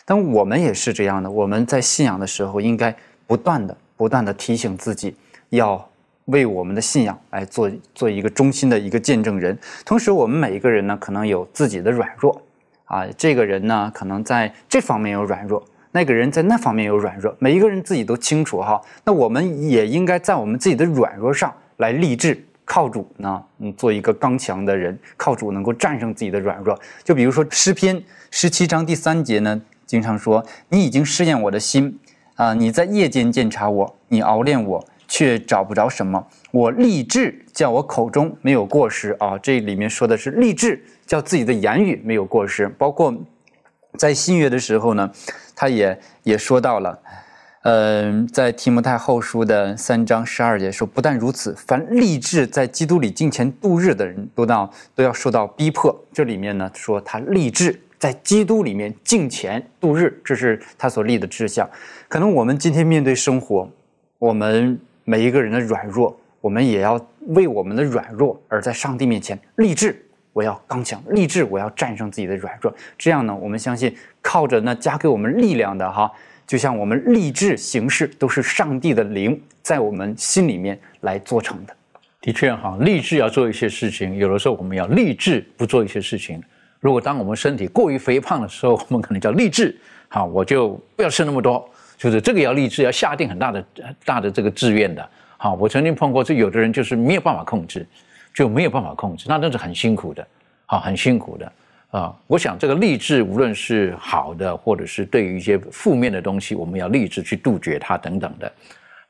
[0.06, 5.14] 但我们也是这样的，我们在信仰的时候，应该不断的、不断的提醒自己
[5.50, 5.86] 要。
[6.28, 12.40] 为我们的信仰来做做一个忠心的一个见证人，同时我们每一个人呢，可能有自己的软弱，
[12.84, 18.80] 啊，这个人呢，可能在这方面有软弱，那个人在那方面有软弱，每一个人自己都清楚哈。
[19.04, 26.78] 那我们也应该在我们自己的软弱上来立志，靠主呢，嗯，做一个刚强的人，靠主能够战胜自己的软弱。
[27.02, 31.98] 就比如说诗篇十七章第三节呢，经常说：“你已经试验我的心，
[32.34, 36.24] 啊，你在夜间监察我，你熬炼我。”却找不着什么。
[36.52, 39.36] 我立志叫我口中没有过失啊！
[39.38, 42.68] 这里面说的是立志叫自己的言语没有过失。
[42.68, 43.12] 包括
[43.96, 45.10] 在新约的时候呢，
[45.56, 46.98] 他也也说到了，
[47.62, 55.94] 嗯，在提摩太后书的三章十二节说，不但如此，凡立志在基督里敬虔度日的人都到都要受到逼迫。
[56.12, 61.68] 这里面呢说他立志在基督里面敬虔度日，这是他所立的志向。
[62.08, 63.70] 可能我们今天面对生活，
[64.18, 64.80] 我们。
[65.08, 70.04] 每一个人的软弱，我们也要为我们的软弱而在上帝面前立志。
[70.34, 72.70] 我要刚强，立志我要战胜自己的软弱。
[72.98, 76.12] 这样呢，我们相信靠着那加给我们力量的哈，
[76.46, 81.74] 就像我们立志行事，都是上帝的灵在我们心里面来做成的。
[82.20, 86.38] 的确哈，立志要做一些事情，有的时候我们要立志不做一些事情。
[86.80, 89.74] 如果当我们身体过于肥胖的时候，我们可能叫立志，
[90.08, 91.66] 好，我就不要吃那么多。
[91.98, 93.64] 就是这个要立志，要下定很大的
[94.04, 95.06] 大的这个志愿的。
[95.36, 97.84] 好，我曾经碰过，就有的人就是没有办法控制，
[98.32, 100.26] 就没有办法控制，那真是很辛苦的，
[100.66, 101.52] 好，很辛苦的
[101.90, 102.14] 啊。
[102.28, 108.50] 我想这个励志，无论是好的，或者是对于一些负面的东西，我们要立志去杜绝它等等的。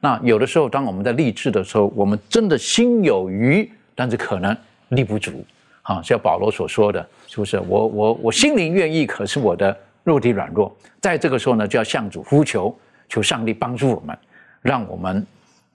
[0.01, 4.57] 那有的时候，当我们在励志的时候，我们真的心有余，但是可能
[4.89, 5.45] 力不足。
[5.82, 7.59] 好，像保罗所说的，是不是？
[7.61, 9.76] 我我我心灵愿意，可是我的。
[10.09, 12.74] 肉体软弱，在这个时候呢，就要向主呼求，
[13.11, 14.16] 求上帝帮助我们，
[14.62, 15.24] 让我们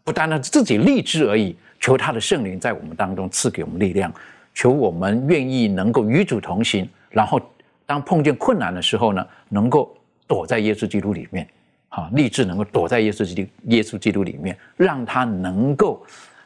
[0.04, 4.12] 不单单自己立志而已，求他的圣灵在我们当中赐给我们力量，
[4.56, 7.40] 求我们愿意能够与主同行，然后
[7.86, 11.48] 当碰见困难的时候呢，能够躲在耶稣基督里面，
[11.90, 16.04] 好，立志能够躲在耶稣基督耶稣基督里面，让他能够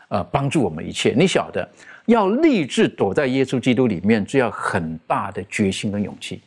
[0.09, 1.13] 呃帮助我们一切。
[1.17, 1.67] 你晓得，
[2.07, 6.41] 要立志躲在耶稣基督里面，就要很大的决心跟勇气。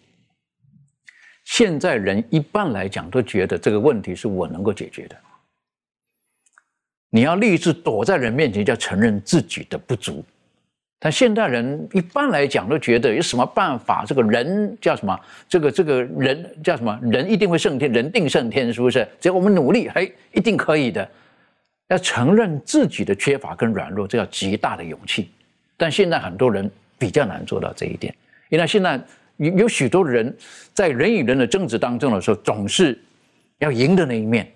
[1.51, 5.17] 现在人一般来讲都觉得这个问题是我能够解决的。
[7.11, 10.25] 你要立志躲在人面前，就要承认自己的不足。
[11.01, 14.05] 但现代人一般来讲都觉得有什么办法？
[14.07, 15.19] 这个人叫什么？
[15.49, 16.97] 这个这个人叫什么？
[17.03, 19.05] 人一定会胜天，人定胜天，是不是？
[19.21, 21.07] 只要我们努力，嘿，一定可以的。
[21.89, 25.33] 要承认自己的缺乏跟软弱，这叫极大的勇气。
[25.77, 28.15] 但现在很多人比较难做到这一点，
[28.51, 29.01] 因为现在
[29.41, 30.35] 有有许多人
[30.73, 32.99] 在人与人的争执当中的时候，总是
[33.59, 34.51] 要赢的那一面，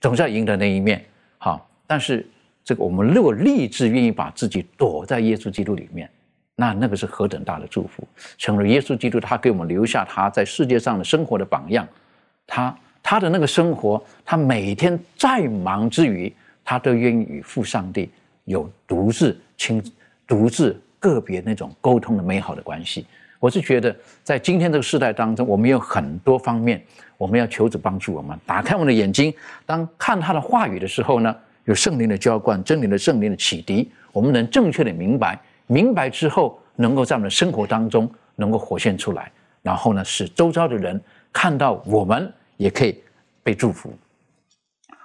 [0.00, 1.04] 总是要赢的那一面。
[1.38, 2.24] 好，但是。
[2.68, 6.10] 这个我们如果立志愿意把自己躲在耶稣基督里面，
[6.56, 8.02] 那那个是何等大的祝福！
[8.38, 11.86] 成了耶稣基督，他给我们留下他在世界上的生活的榜样。
[12.44, 16.34] 他他的那个生活，他每天在忙之余，
[16.64, 18.10] 他都愿意与父上帝
[18.46, 19.80] 有独自亲、
[20.26, 23.06] 独自个别那种沟通的美好的关系。
[23.38, 26.82] 我是觉得，在今天这个时代当中，我们有很多方面，
[27.16, 29.32] 我们要求主帮助我们，打开我们的眼睛，
[29.64, 31.36] 当看他的话语的时候呢？
[31.64, 39.32] 有圣灵的浇灌，真理的圣灵的启迪，我们能正确的明白，明白之后，能够在我们的生活当中能够活现出来，
[39.62, 41.00] 然后呢，使周遭的人
[41.32, 43.02] 看到我们也可以
[43.42, 43.92] 被祝福。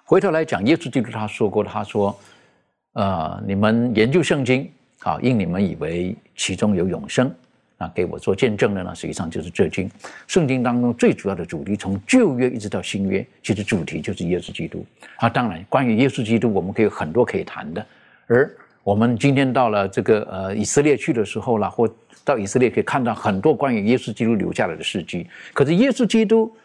[0.03, 2.15] 回头来讲，耶稣基督他说过，他说
[2.93, 7.33] ：“呃，你们研究圣经，好，因你们以为其中有永生。”
[7.81, 9.89] 那给我做见证的呢，实际上就是这经。
[10.27, 14.85] 圣经当中最主要的主题，从旧约一直到新约，其实主题就是耶稣基督。
[15.15, 17.83] 啊，当然，关于耶稣基督，我们可以有很多可以谈的。
[18.27, 18.47] 而
[18.83, 21.91] 我们今天到了这个呃以色列去的时候了，或
[22.23, 25.25] 到以色列可以看到很多关于耶稣基督留下来的事迹。
[25.51, 26.55] 可是耶稣基督，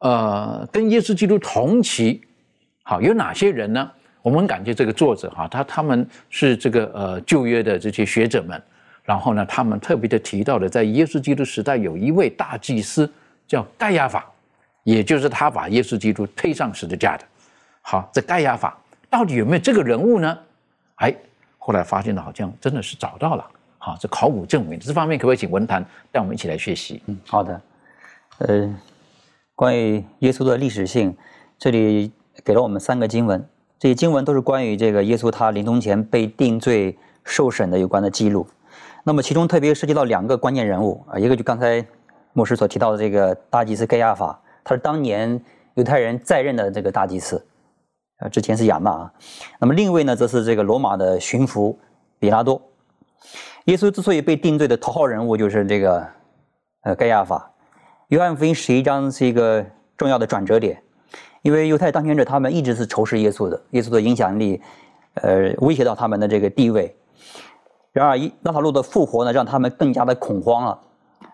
[0.00, 2.20] 呃，跟耶稣基督同期，
[2.82, 3.90] 好有哪些人呢？
[4.20, 8.62] 我们感觉这个作者哈，他他们是这个呃旧约的这些学者们。
[9.08, 13.10] 然后呢，他们特别的提到的，在耶稣基督时代有一位大祭司
[13.46, 14.30] 叫盖亚法，
[14.84, 17.24] 也就是他把耶稣基督推上十字架的。
[17.80, 18.76] 好，这盖亚法
[19.08, 20.38] 到底有没有这个人物呢？
[20.96, 21.14] 哎，
[21.56, 23.50] 后来发现了，好像真的是找到了。
[23.78, 25.82] 好，这考古证明这方面，可不可以请文坛
[26.12, 27.02] 带我们一起来学习？
[27.06, 27.58] 嗯，好的。
[28.40, 28.78] 呃，
[29.54, 31.16] 关于耶稣的历史性，
[31.58, 32.12] 这里
[32.44, 33.42] 给了我们三个经文，
[33.78, 36.94] 这些经文都是关于这个耶稣他临终前被定罪
[37.24, 38.46] 受审的有关的记录。
[39.08, 41.82] 那么其中特别涉及到两个关键人物啊，一个就刚才
[42.34, 45.42] 牧师所提到的这个大祭司盖亚法，他是当年
[45.76, 47.42] 犹太人在任的这个大祭司，
[48.18, 49.10] 啊，之前是亚纳。
[49.58, 51.74] 那么另一位呢，则是这个罗马的巡抚
[52.18, 52.60] 比拉多。
[53.64, 56.06] 耶稣之所以被定罪的头号人物就是这个
[56.82, 57.50] 呃盖亚法。
[58.08, 59.64] 约翰福音十一章是一个
[59.96, 60.82] 重要的转折点，
[61.40, 64.60] 因为犹太当权者他们一直是仇视耶稣的，耶稣的影响力
[65.14, 66.94] 呃威胁到他们的这个地位。
[67.92, 70.78] 然而，一拉塔路的复活呢，让他们更加的恐慌了，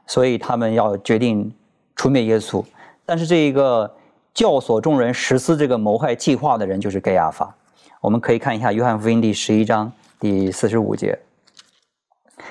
[0.07, 1.53] 所以他们要决定
[1.95, 2.65] 除灭耶稣。
[3.05, 3.93] 但是，这一个
[4.33, 7.55] 教唆众人实施这个谋害计划的人就是盖亚法。
[8.01, 11.19] 我们可以看一下《约翰福音》第十一章第四十五节，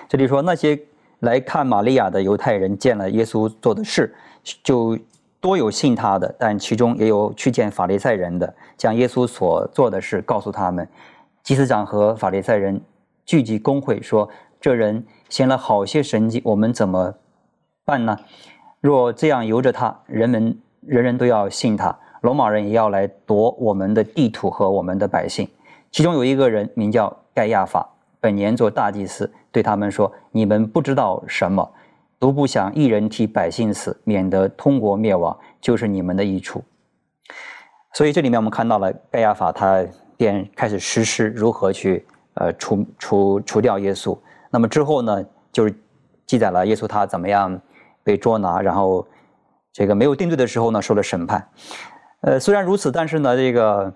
[0.07, 0.79] 这里说：“那些
[1.21, 4.13] 来看玛利亚的犹太人见了耶稣做的事，
[4.63, 4.99] 就
[5.39, 10.87] 多有信他的，但其中也有去见法利赛人的，将耶稣所做的事告诉他们。
[11.41, 12.79] 祭司长和法利赛人。”
[13.25, 17.15] 聚集工会说：“这人行了好些神迹，我们怎么
[17.85, 18.17] 办呢？
[18.81, 25.47] 若这样由着他，人们人人都要信他，罗马人也要来夺我们的地土和我们的百姓。
[25.89, 31.71] 其中有一个人名叫盖亚法，本年做大祭司，对他们说：你们不知道什么，
[32.19, 36.61] 独不想一人替百姓死，免得通国灭亡，就是你们的益处。
[37.93, 39.85] 所以这里面我们看到了盖亚法，他
[40.17, 42.05] 便开始实施如何去。”
[42.35, 44.17] 呃，除除除掉耶稣，
[44.49, 45.75] 那么之后呢，就是
[46.25, 47.61] 记载了耶稣他怎么样
[48.03, 49.07] 被捉拿，然后
[49.71, 51.47] 这个没有定罪的时候呢，受了审判。
[52.21, 53.93] 呃，虽然如此，但是呢，这个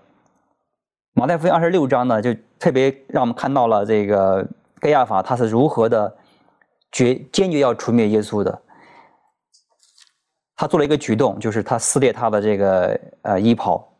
[1.13, 4.47] 马太福音二十六章呢，就特别让我们看到了这个
[4.79, 6.15] 盖亚法他是如何的
[6.91, 8.61] 决坚决要除灭耶稣的。
[10.55, 13.91] 他做了一个举动，就是他撕裂他的这个呃衣袍。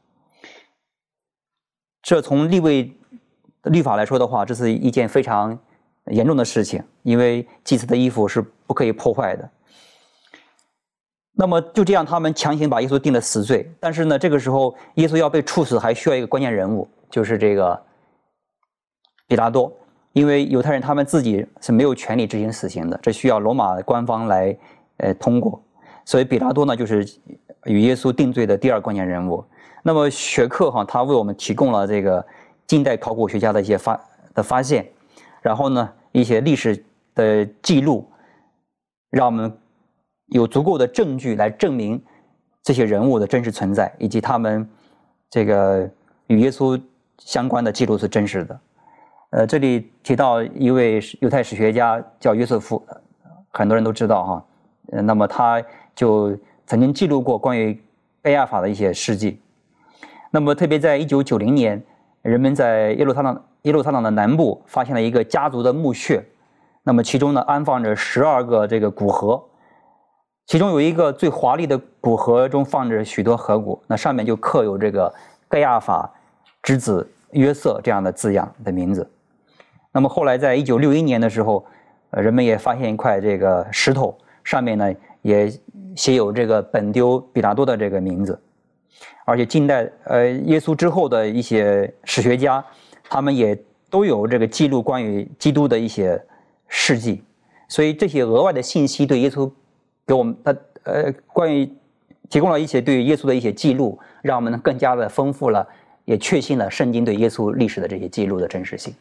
[2.04, 2.94] 这从立位。
[3.70, 5.58] 律法来说的话，这是一件非常
[6.08, 9.50] 严重的事情，因为祭司的衣服是不可以破坏的。
[11.40, 13.72] 那么就这样，他们强行把耶稣定了死罪。
[13.80, 17.80] 但是呢，这个时候耶稣要被处死，还需要一个关键人物，就是这个
[19.28, 19.72] 比拉多。
[20.14, 24.58] 因为犹太人他们自己是没有权利执行死刑的，这需要罗马官方来
[24.98, 25.62] 呃通过。
[26.06, 27.08] 所以比拉多呢，就是
[27.66, 29.46] 与耶稣定罪的第二关键人物。
[29.84, 32.26] 那么学课哈，他为我们提供了这个
[32.68, 34.00] 近代考古学家的一些发
[34.34, 34.86] 的发现，
[35.42, 36.84] 然后呢一些历史
[37.16, 38.06] 的记录，
[39.10, 39.52] 让我们
[40.28, 42.02] 有足够的证据来证明
[42.62, 44.70] 这些人物的真实存在，以及他们
[45.30, 45.90] 这个
[46.28, 46.80] 与耶稣
[47.20, 48.60] 相关的记录是真实的。
[49.30, 52.86] 呃，这里提到一位犹太史学家叫约瑟夫，
[53.50, 54.46] 很多人都知道哈。
[54.92, 55.62] 呃，那么他
[55.96, 57.82] 就曾经记录过关于
[58.22, 59.40] 盖亚法的一些事迹。
[60.32, 61.82] 那么，特别在一九九零年，
[62.28, 66.22] 人们在耶路撒冷耶路撒冷的南部发现了一个家族的墓穴，
[66.84, 69.42] 那么其中呢安放着十二个这个骨盒，
[70.46, 75.14] 其中有一个最华丽的骨盒中放着许多骸骨，那上面就刻有这个
[75.48, 76.12] 盖亚法
[76.62, 79.10] 之子约瑟这样的字样的名字。
[79.94, 81.66] 那么后来在一九六一年的时候，
[82.12, 84.14] 人们也发现一块这个石头，
[84.44, 85.50] 上面呢也
[85.96, 88.38] 写有这个本丢比拉多的这个名字。
[89.26, 92.64] 而且近代，呃，耶稣之后的一些史学家，
[93.10, 93.58] 他们也
[93.90, 96.22] 都有这个记录关于基督的一些
[96.68, 97.22] 事迹，
[97.68, 99.52] 所以这些额外的信息对耶稣
[100.06, 101.70] 给我们的呃关于
[102.30, 105.68] 提供了一些对耶稣的一些记录，让我们更加的丰富了，
[106.06, 108.94] 也确信了圣经对耶稣历史的这些记录的真实性。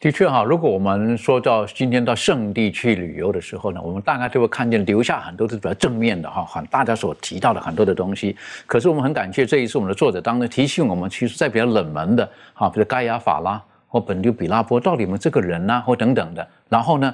[0.00, 8.36] 的确哈，如果我们说到今天到圣地去旅游的时候呢，我们大概就会看见留下很多是比较正面的哈，很大家所提到的很多的东西。
[8.64, 17.12] 可是我们很感谢这一次我们的作者当中提醒我们，其实在比较冷门的哈，比如盖亚法拉或本丢比拉波，到底我们这个人呢或等等的，然后呢，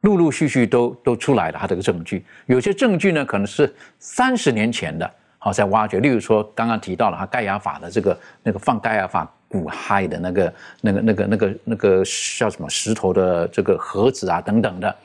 [0.00, 2.26] 陆陆续续都都出来了他这个证据。
[2.46, 5.08] 有些证据呢可能是三十年前的，
[5.38, 6.00] 好在挖掘。
[6.00, 9.32] 例如说刚刚提到了哈盖亚法的这个那个放盖亚法。
[9.54, 12.02] 骨骸的那个、那个、那个、那个、那个
[12.36, 14.96] 叫什么石头的这个盒子啊，等等的。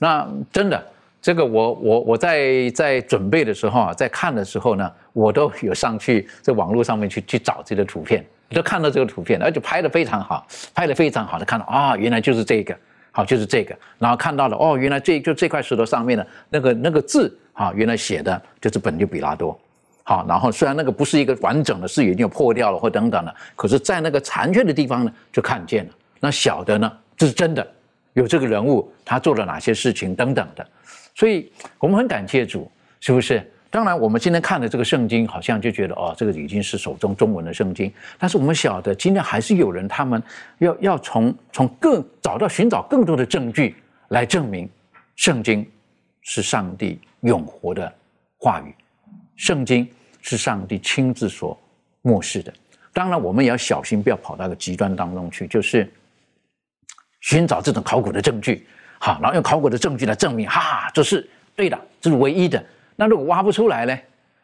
[0.00, 0.84] 那真的，
[1.22, 12.76] 这个我我我在在准备的时候啊，在看的时候呢，我都有上去在网络上面去去找这个图片，都看到这个图片，而且拍的非常好，拍的非常好的，看到啊，原来就是这个，
[13.12, 19.56] 好就是这个，然后看到了哦，原来这就这块石头上面的那个那个字啊，原来写的就是本就比拉多。
[20.06, 25.90] 好，然后虽然那个不是一个完整的，是已经破掉了或等等的，可是，在那个残缺的地方呢，就看见了。
[26.20, 27.66] 那小的呢，这是真的，
[28.12, 30.66] 有这个人物，他做了哪些事情等等的，
[31.14, 33.50] 所以我们很感谢主，是不是？
[33.70, 40.22] 当然，我们今天看的这个圣经，好像就觉得哦，这个已经是手中中文的圣经，但是我们晓得，今天还是有人他们
[40.58, 43.74] 要要从从更找到寻找更多的证据
[44.08, 44.68] 来证明
[45.16, 45.66] 圣经
[46.20, 47.90] 是上帝永活的
[48.38, 48.74] 话语。
[49.36, 49.88] 圣经
[50.22, 51.58] 是上帝亲自所
[52.02, 52.52] 漠视的，
[52.92, 55.90] 当然我们也要小心，不要跑到个极端当中去，就是
[57.20, 58.66] 寻找这种考古的证据，
[58.98, 62.64] 好，然后用考古的证据来证明，哈，这是对的，这是唯一的。
[62.96, 63.98] 那如果挖不出来呢？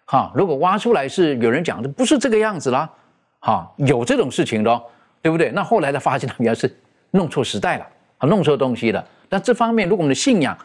[0.07, 2.91] 哈，如果挖出来是有人讲的不是这个样子啦，
[3.39, 4.83] 哈，有这种事情的，
[5.23, 5.51] 对不对？
[5.53, 6.75] 那后来的发现，他们要是
[7.13, 7.87] 弄错时代了，
[8.27, 9.07] 弄错东西了。
[9.29, 10.59] 那这方面，如果我们的信仰，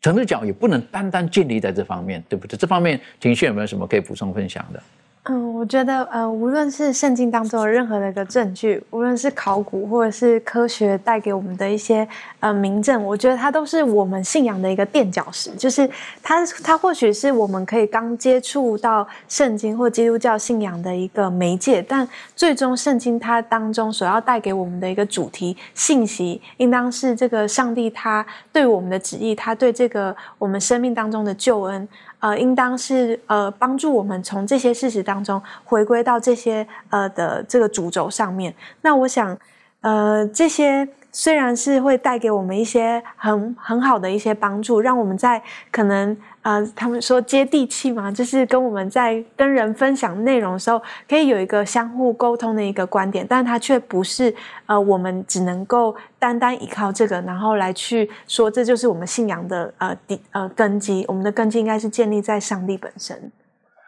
[0.00, 2.56] 城市角也不能单单建立在这方面，对不对？
[2.56, 4.82] 这方面，庭旭有没有什么可以补充分享的？
[5.24, 12.08] 嗯，我觉得，呃，无论是圣经当中的任何的一个证据，无论是考古或者是科学带给我们的一些
[12.40, 15.50] 呃明证，我觉得它都是我们信仰的一个垫脚石。
[15.50, 15.88] 就是
[16.22, 31.86] 它，它或许是我们可以刚接触到圣经或基督教信仰的一个媒介，但最终圣经它当中所要带给我们的一个主题信息，应当是这个上帝他对我们的旨意，他对这个我们生命当中的救恩。
[32.20, 38.54] 呃，应当是呃帮助我们从这些事实当中回归到这些呃的这个主轴上面。
[38.82, 39.36] 那我想，
[39.80, 45.42] 呃，这些虽然是会带给我们一些很很好的一些帮助，让我们在
[45.72, 46.16] 可能。
[46.42, 54.34] 啊，他们说接地气嘛，就是跟我们在跟人分享内容的时候，可以有一个相互沟通的一个观点，但它却不是
[54.64, 61.04] 呃，我们只能够单单依靠这个，然后来去说这就是我们信仰的呃底呃根基。
[61.08, 63.30] 我们的根基应该是建立在上帝本身，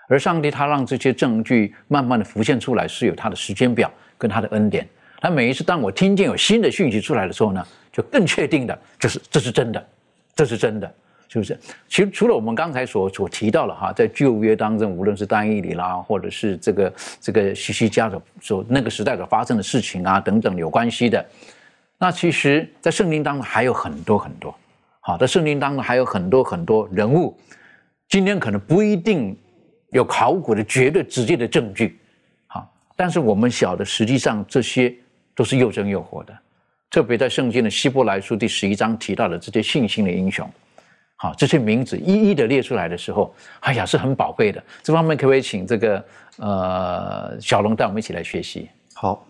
[0.09, 4.87] 而上帝他让这些证据慢慢的浮现出来，是有他的时间表跟他的恩典。
[5.21, 9.83] 他每一次当我听见有新的讯息出来的时候呢，就更确定的，就是这是真的，
[10.35, 10.95] 这是真的。
[11.33, 11.59] 是不是？
[11.89, 21.25] 其实除了我们刚才所所提到的哈，在旧约当中，无论是单义里啦，或者是这个这个西西家的所那个时代所发生的事情啊等等有关系的，
[21.97, 24.55] 那其实，在圣经当中还有很多很多。
[25.01, 27.35] 好，在圣经当中还有很多很多人物，
[28.11, 29.35] 今天可能不一定
[29.89, 31.99] 有考古的绝对直接的证据，
[32.47, 34.95] 好，但是我们晓得，实际上这些
[35.35, 36.39] 都是又真又活的。
[36.91, 40.47] 特别在圣经的希伯来书第十一章提到的这些信心的英雄。
[41.23, 44.61] 好，这些名字一一的列出来的时候，哎呀，是很宝贵的。
[44.83, 46.05] 这方面可不可以请这个
[46.39, 48.69] 呃小龙带我们一起来学习？
[48.93, 49.25] 好，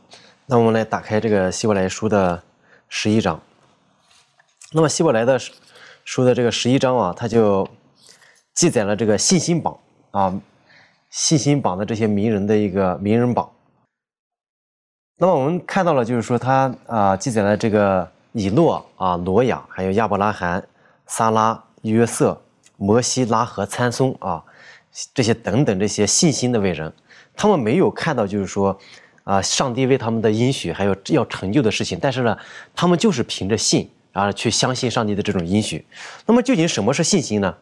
[0.47, 2.43] 那我们来打开这个希伯来书的
[2.89, 3.39] 十一章。
[4.73, 5.39] 那么希伯来的
[6.07, 7.69] 书的这个十一章啊，它就
[8.55, 9.77] 记载了这个信心榜
[10.13, 10.41] 啊，
[11.11, 13.47] 信心榜的这些名人的一个名人榜。
[15.19, 20.67] 那么我们看到了，就是说他啊记载了这个以诺啊、挪亚，还有亚伯拉罕、
[21.07, 22.41] 撒拉、约瑟、
[22.77, 24.43] 摩西、拉和、参松啊
[25.13, 26.93] 这些等等这些信心的伟人，
[27.37, 28.79] 他们没有看到就是说
[29.25, 32.37] 啊上帝为他们的应许还有要成就的事情，但是呢，
[32.75, 35.85] 他们就是凭着信啊去相信上帝的这种应许。
[36.27, 37.55] 那么究竟什么是信心呢？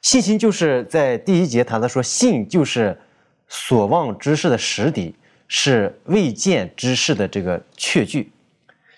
[0.00, 3.00] 信心就是在第一节谈的说，信就是
[3.48, 5.14] 所望之事的实底。
[5.54, 8.32] 是未见之事的这个确据，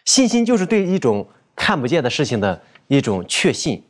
[0.05, 1.27] 信心就是对一种
[1.57, 3.83] 看不见的事情的一种确信，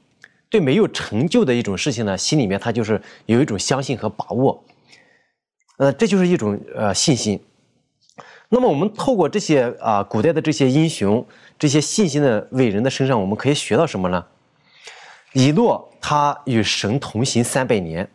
[0.54, 4.62] 对没有成就的一种事情呢，心里面他就是有一种相信和把握，
[5.78, 7.42] 呃，这就是一种呃信心。
[8.50, 11.26] 那么我们透过这些啊古代的这些英雄、
[11.58, 14.24] 这些信心的伟人的身上，我们可以学到什么呢？
[15.32, 18.08] 以诺他与神同行三百年。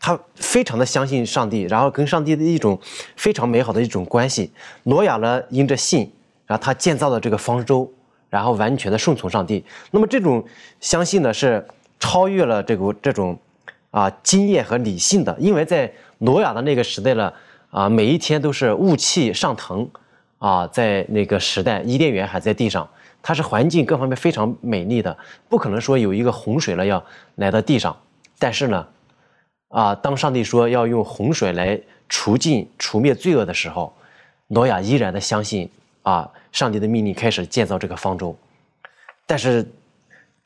[0.00, 2.78] 他非常的相信上帝，然后跟上帝的一种
[3.16, 4.52] 非常美好的一种关系。
[4.84, 6.12] 挪亚呢，因着信，
[6.46, 7.92] 然后他建造了这个方舟，
[8.30, 9.64] 然后完全的顺从上帝。
[9.90, 10.44] 那么这种
[10.78, 11.66] 相信呢，是
[11.98, 13.38] 超越了这个这种
[13.90, 17.32] 啊经验和理性的，因为在挪亚的那个时代呢，
[17.70, 19.88] 啊每一天都是雾气上腾，
[20.38, 22.88] 啊在那个时代，伊甸园还在地上，
[23.22, 25.16] 它是环境各方面非常美丽的，
[25.48, 27.04] 不可能说有一个洪水了要
[27.36, 27.96] 来到地上，
[28.38, 28.86] 但是呢。
[29.70, 31.78] 啊，当上帝说要用洪水来
[32.08, 33.94] 除尽、除灭罪恶的时候，
[34.46, 35.70] 挪亚依然的相信
[36.00, 38.34] 啊，上帝的命令开始建造这个方舟。
[39.26, 39.70] 但是，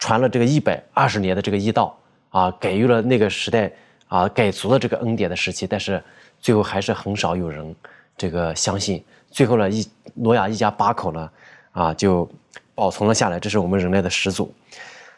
[0.03, 1.96] 传了这个一百二十年的这个异道
[2.30, 3.70] 啊，给予了那个时代
[4.09, 6.03] 啊改足了这个恩典的时期，但是
[6.40, 7.72] 最后还是很少有人
[8.16, 9.00] 这个相信。
[9.30, 11.30] 最后呢，一挪亚一家八口呢
[11.70, 12.28] 啊就
[12.74, 14.53] 保存了下来，这是我们人类的始祖。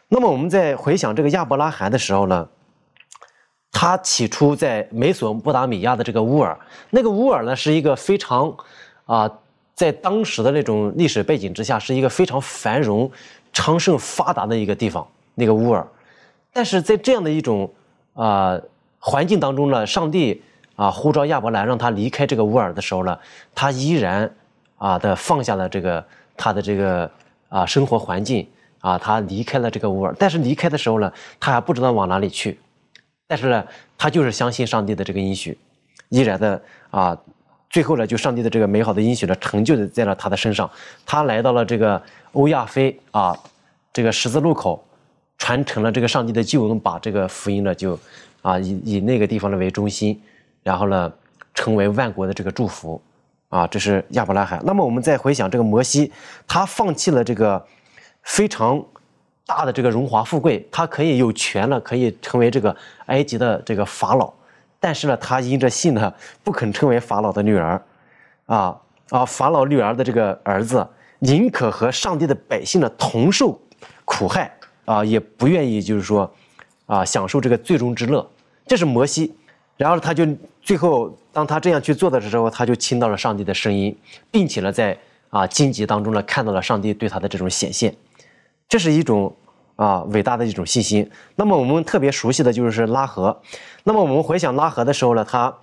[0.07, 2.47] 那么我们在回想这个亚伯拉罕的时候呢？
[3.77, 6.57] 他起初在美索不达米亚的这个乌尔，
[6.91, 8.55] 那个乌尔呢是一个非常，
[9.05, 9.29] 啊，
[9.73, 13.11] 在当时的那种历史背景之下，是一个非常繁荣、
[13.55, 15.07] 昌盛、发达的一个地方。
[15.33, 15.85] 那个乌尔，
[16.53, 17.69] 但是在这样的一种
[18.13, 18.57] 啊
[18.99, 20.41] 环境当中呢，上帝
[20.75, 23.17] 啊呼召亚伯兰让他离开这个乌尔的时候呢，
[23.53, 24.33] 他依然
[24.77, 26.05] 啊的放下了这个
[26.37, 27.09] 他的这个
[27.49, 28.47] 啊生活环境
[28.79, 30.15] 啊，他离开了这个乌尔。
[30.17, 32.57] 但是离开的时候呢，他还不知道往哪里去。
[33.27, 33.65] 但是呢，
[33.97, 35.57] 他就是相信上帝的这个应许，
[36.09, 37.17] 依然的啊，
[37.75, 40.71] 最后呢，就上帝的这个美好的应许呢，成就在了他的身上。
[41.05, 42.01] 他来到了这个
[42.31, 43.37] 欧亚非啊，
[43.91, 44.81] 这个十字路口，
[45.37, 47.99] 传承了这个上帝的救恩，把这个福音呢，就
[48.41, 50.17] 啊以以那个地方呢为中心，
[50.63, 51.11] 然后呢，
[51.53, 53.01] 成为万国的这个祝福
[53.49, 53.67] 啊。
[53.67, 54.61] 这是亚伯拉罕。
[54.63, 56.09] 那么我们再回想这个摩西，
[56.47, 57.61] 他放弃了这个
[58.23, 58.81] 非常。
[59.47, 64.33] 大的这个荣华富贵，他可以有权了，可以成为这个埃及的这个法老，
[64.85, 66.13] 但是呢，他因着信呢，
[66.43, 67.81] 不肯称为法老的女儿，
[68.45, 68.79] 啊
[69.09, 73.59] 啊，法老女儿的这个儿子，宁可和上帝的百姓呢同受
[74.05, 74.55] 苦害
[74.85, 76.31] 啊，也不愿意就是说，
[76.85, 78.23] 啊，享受这个最终之乐。
[78.67, 79.35] 这是摩西，
[79.75, 80.23] 然后他就
[80.61, 83.97] 最后当他这样去做的时候，他就听到了上帝的声音，
[84.29, 84.95] 并且呢，在
[85.31, 87.91] 啊荆棘当中呢，看到了上帝对他的这种显现。
[88.69, 89.35] 这是一种
[89.75, 91.09] 啊伟大的一种信心。
[91.35, 93.35] 那么我们特别熟悉的就是拉合。
[93.83, 95.53] 那么我们回想拉合的时候呢，她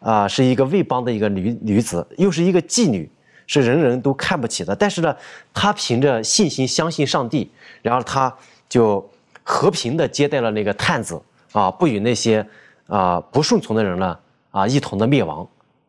[0.00, 3.10] 啊是一个魏邦的一个女女子，又是一个妓女，
[3.46, 4.74] 是人人都看不起的。
[4.74, 5.14] 但是呢，
[5.52, 7.50] 她凭着信心相信上帝，
[7.82, 8.34] 然后她
[8.68, 9.08] 就
[9.42, 11.20] 和平的接待了那个探子
[11.52, 12.46] 啊，不与那些
[12.86, 14.18] 啊不顺从的人呢
[14.50, 15.46] 啊一同的灭亡。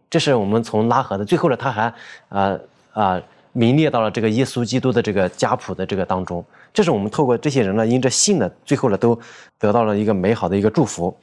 [0.09, 1.93] 这是我们从拉合的最后呢，他还
[2.29, 2.59] 啊
[2.93, 3.21] 啊。
[3.53, 6.41] 名列到了这个耶稣基督的这个家谱的这个当中，
[6.73, 9.19] 这是我们透过这些人呢，因着信呢，最后呢都
[9.59, 11.15] 得到了一个美好的一个祝福。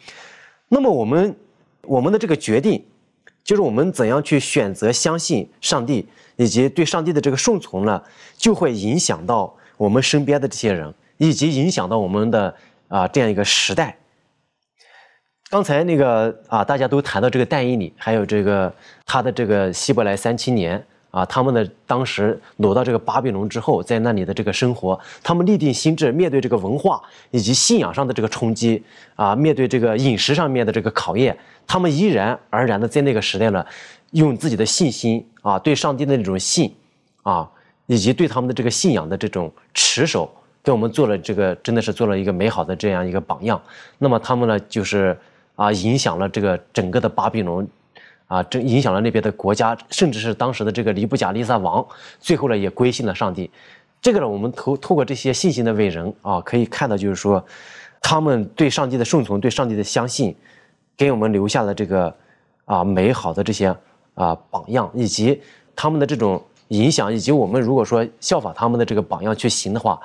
[0.69, 1.35] 那么我们
[1.83, 2.85] 我们的这个决定，
[3.43, 8.03] 就是我们怎样去选择相信上帝，以及对上帝的这个顺从呢，
[8.37, 12.55] 就会影响到我们身边的这些人，以及影响到我们的
[12.89, 13.97] 啊这样一个时代。
[15.49, 18.71] 刚才那个啊，大家都谈到这个但以理，还有这个
[19.07, 20.85] 他的这个希伯来三七年。
[21.11, 27.01] 啊，他们的当时挪到这个巴比伦之后，在那里的这个生活，他们立定心智，面对这个文化
[27.31, 28.83] 以及信仰上的这个冲击，
[29.17, 31.37] 啊，面对这个饮食上面的这个考验，
[31.67, 33.65] 他们依然而然的在那个时代呢，
[34.11, 36.75] 用自己的信心啊，对上帝的那种信，
[37.23, 37.49] 啊，
[37.87, 40.31] 以及对他们的这个信仰的这种持守，
[40.63, 43.61] 给我们做了这个，真的是做了一个美好的这样一个榜样。
[43.97, 45.19] 那么他们呢，就是
[45.57, 47.67] 啊，影响了这个整个的巴比伦，
[48.29, 51.85] 啊，这影响了那边的国家，甚至是当时的这个尼布甲利撒王，
[52.21, 53.51] 最后呢也归信了上帝。
[54.01, 57.45] 这个呢，我们透透过这些信心的伟人啊，可以看到，就是说，
[58.01, 60.37] 他们对上帝的顺从，对上帝的相信，
[60.97, 62.15] 给我们留下了这个
[62.65, 63.75] 啊美好的这些
[64.15, 65.43] 啊榜样，以及
[65.75, 69.99] 他们的这种影响，以及我们如果说效仿他们的这个榜样去行的话，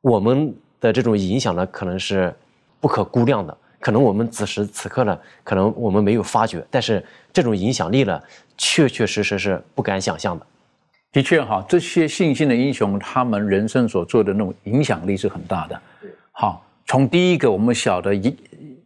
[0.00, 2.34] 我们的这种影响呢，可能是
[2.80, 3.56] 不可估量的。
[3.82, 8.22] 可能我们此时此刻呢，可能我们没有发觉，但是这种影响力呢，
[8.56, 10.46] 确确实实是不敢想象的。
[11.10, 15.82] 的确哈，这些信心的英雄，他们人生所做的那种影响力是很大的。
[16.30, 18.34] 好，从第一个我们晓得一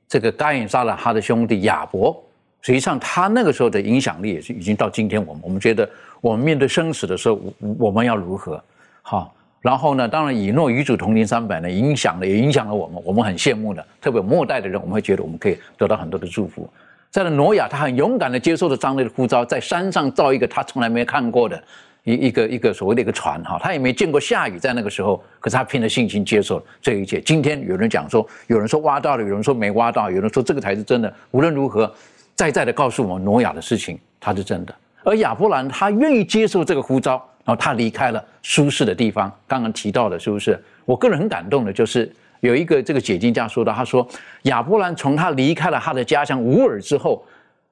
[0.08, 2.16] 这个该隐杀了他的兄弟亚伯，
[2.62, 5.88] 实际上他那个时候的影响力也是已经到今天我们我们觉得
[6.22, 7.38] 我们面对生死的时候，
[7.78, 8.64] 我们要如何？
[9.02, 16.68] 好，然后呢，当然以诺与主同龄三百呢，影响了也影响了我们，我们很羡慕的，特别末代的人，我们会觉得我们可以得到很多的祝福。
[17.10, 21.62] 在挪亚，他很勇敢的接受了张雷的呼召，在山上造一个他从来没看过的。
[22.04, 27.20] 一一个一个所谓的一个船哈，他也没见过下雨，在那个时候，可是他凭着信心接受这一切。
[27.20, 31.12] 今天有人讲说，有人说挖到了，有人说没挖到，有人说这个才是真的。
[31.32, 31.92] 无论如何，
[32.36, 34.72] 再再的告诉我们挪亚的事情，他是真的。
[35.02, 39.32] 而亚伯兰他愿意接受这个呼召，然后他离开了舒适的地方。
[39.46, 40.62] 刚刚提到的是不是？
[40.84, 44.06] 我个人很感动的，就是有一个这个解经家说到，他说
[44.42, 47.24] 亚伯兰从他离开了他的家乡乌尔之后，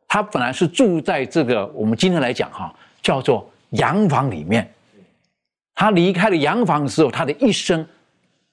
[0.08, 3.50] 他本来是住在这个我们今天来讲哈，叫做。
[3.70, 4.72] 洋房里面，
[5.74, 7.84] 他离开了洋房之后，他的一生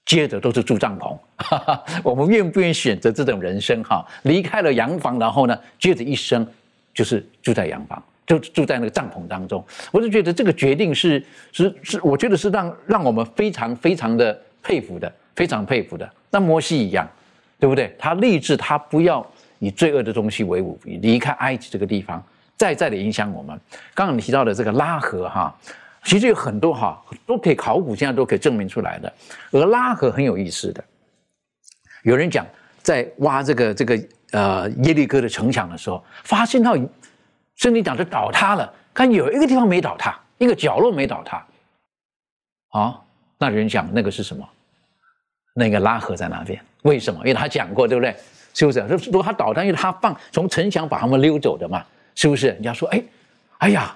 [0.03, 1.15] 接着都是住帐篷。
[2.01, 3.83] 我们愿不愿意选择这种人生？
[3.83, 6.47] 哈，离开了洋房，然后呢，接着一生
[6.91, 9.63] 就是住在洋房，就住在那个帐篷当中。
[9.91, 11.21] 我就觉得这个决定是
[11.51, 16.09] 是是，我觉得是让让我们非常非常的佩服的，非常佩服的。
[16.29, 17.05] 那摩西一样，
[17.59, 17.93] 对不对？
[17.99, 19.25] 他立志，他不要
[19.59, 22.23] 以罪恶的东西为伍，离开埃及这个地方。
[22.55, 23.59] 再再的影响我们。
[23.93, 25.53] 刚刚你提到的这个拉合哈，
[26.03, 29.11] 其实有很多哈都可以考古，现在都可以证明出来的。
[29.51, 30.83] 而拉合很有意思的，
[32.03, 32.45] 有人讲
[32.81, 33.99] 在挖这个这个
[34.31, 36.77] 呃耶利哥的城墙的时候，发现到
[37.61, 41.45] 圣经讲的倒塌了，看有一个地方没倒塌，一个角落没倒塌。
[42.69, 42.99] 啊，
[43.37, 44.43] 那人讲那个是什么？
[45.53, 46.59] 那个拉合在那边？
[46.81, 47.19] 为什么？
[47.19, 48.15] 因为他讲过，对不对？
[48.55, 48.79] 是不是？
[49.05, 51.85] 如果他倒塌，因为他放从城墙把他们溜走的嘛。
[52.15, 52.47] 是不是？
[52.47, 53.03] 人家说，哎，
[53.59, 53.95] 哎呀，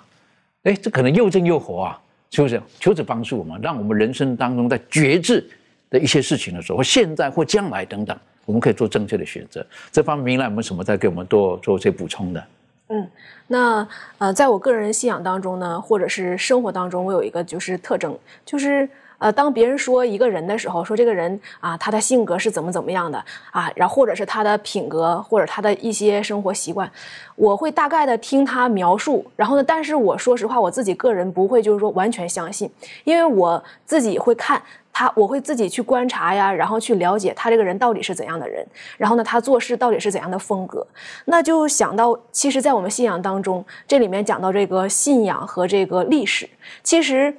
[0.62, 2.02] 哎，这可能又正又活啊！
[2.30, 2.62] 是不是？
[2.80, 5.44] 求子帮助我们，让我们人生当中在觉知
[5.90, 9.66] 的一些事情的时候，或现在或将来等等，我们可以做正确的选择。
[9.92, 12.48] 这方面，明来有没有什么再给我们多做些补充的？
[12.90, 13.10] 嗯，
[13.48, 13.88] 那
[14.20, 18.88] 呃，在我个人信仰当中呢，或者是生活当中，我有一个就是特征，就是。
[19.18, 26.90] 呃，当别人说一个人的时候，说这个人啊，他的性格是怎么怎么样的啊，然后或者是他的品格，或者他的一些生活习惯，
[27.36, 32.70] 我会大概的听他描述，然后呢，但是我说实话，我自己个人不会就是说完全相信，
[33.04, 34.62] 因为我自己会看
[34.92, 38.66] 他，我会自己去观察呀，然后去了解他这个人到底是怎样的人，
[38.98, 40.86] 然后呢，他做事到底是怎样的风格，
[41.26, 46.50] 那就想到，其实，在我们信仰当中，这里面讲到这个信仰和这个历史，
[46.84, 47.36] 其实。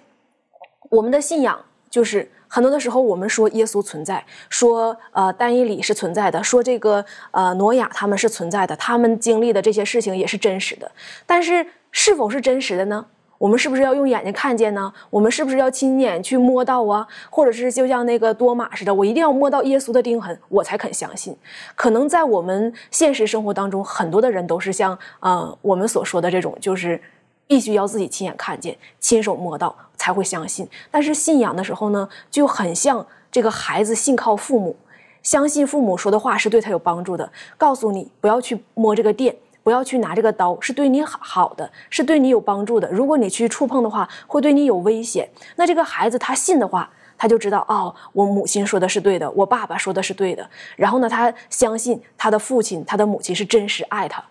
[0.91, 1.59] 我们的信仰
[1.91, 10.91] 就是很多的时候，我们说耶稣存在，说呃丹伊里是存在的，说这个呃挪亚他们是存在的，他们经历的这些事情也是真实的。
[11.27, 13.05] 但是是否是真实的呢？
[13.39, 14.93] 我们是不是要用眼睛看见呢？
[15.11, 17.07] 我们是不是要亲眼去摸到啊？
[17.29, 21.37] 或者是就像那个多马似的，我一定要摸到耶稣的钉痕，我才肯相信。
[21.75, 27.01] 可能在我们现实生活当中，很多的人都是像呃我们所说的这种，就是。
[27.47, 30.69] 必须要自己亲眼看见、亲手摸到才会相信。
[30.91, 34.77] 但是信仰的时候呢，就很像这个孩子信靠父母，
[35.23, 37.31] 相信父母说的话是对他有帮助的。
[37.57, 42.91] 告诉你不要去摸这个电，不要去拿这个刀，是对你好的，是对你有帮助的。
[42.91, 45.29] 如果你去触碰的话，会对你有危险。
[45.57, 46.89] 那这个孩子他信的话，
[47.19, 50.49] 他就知道哦，我母亲说的是对的，我爸爸说的是对的。
[50.77, 54.23] 然后呢，他相信他的父亲、他的母亲是真实爱他。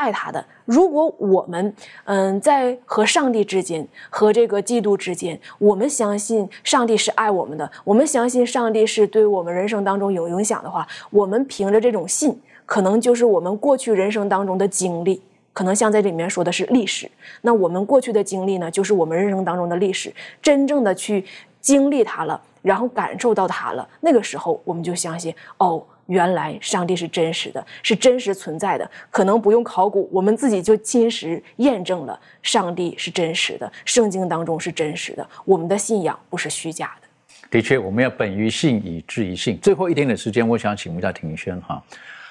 [0.00, 0.42] 爱他的。
[0.64, 1.74] 如果我们
[2.04, 15.20] 嗯在和上帝之间和这个基督之间，我们相信上帝是爱我们的，我们相信上帝是对我们人生当中有影响的话，我们凭着这种信，可能就是我们过去人生当中的经历，
[15.52, 17.10] 可能像在里面说的是历史。
[17.42, 21.24] 那我们过去的经历呢，就是我们人生当中的历史，真正的去
[21.60, 25.82] 经历它了，然后感受到它了，那个时候我们就相信哦。
[26.10, 37.08] 原来上帝是真实的，是真实存在的，可能不用考古，我们自己就亲实验证了上帝是真实的，圣经当中是真实的，我们的信仰不是虚假的。
[37.48, 39.58] 的确，我们要本于信，以至于信。
[39.60, 41.82] 最后一点的时间，我想请问一下庭轩哈，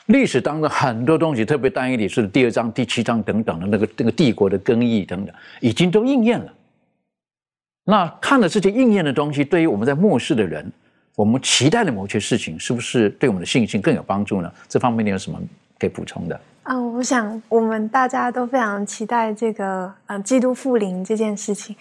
[0.08, 6.54] 历史当中很多东西，特别单一理书的第二章、第七章等等的那个那个帝国的更易等等，已经都应验了。
[7.86, 10.72] 那看了这些应验的东西，对于我们在末世的人，
[11.20, 14.50] 我们期待的某些事情，是不是对我们的信心更有帮助呢？
[14.70, 15.38] 这方面你有什么
[15.78, 16.42] 可以补充的？
[16.64, 21.76] 嗯，我想我们大家都非常期待这个呃基督复临这件事情。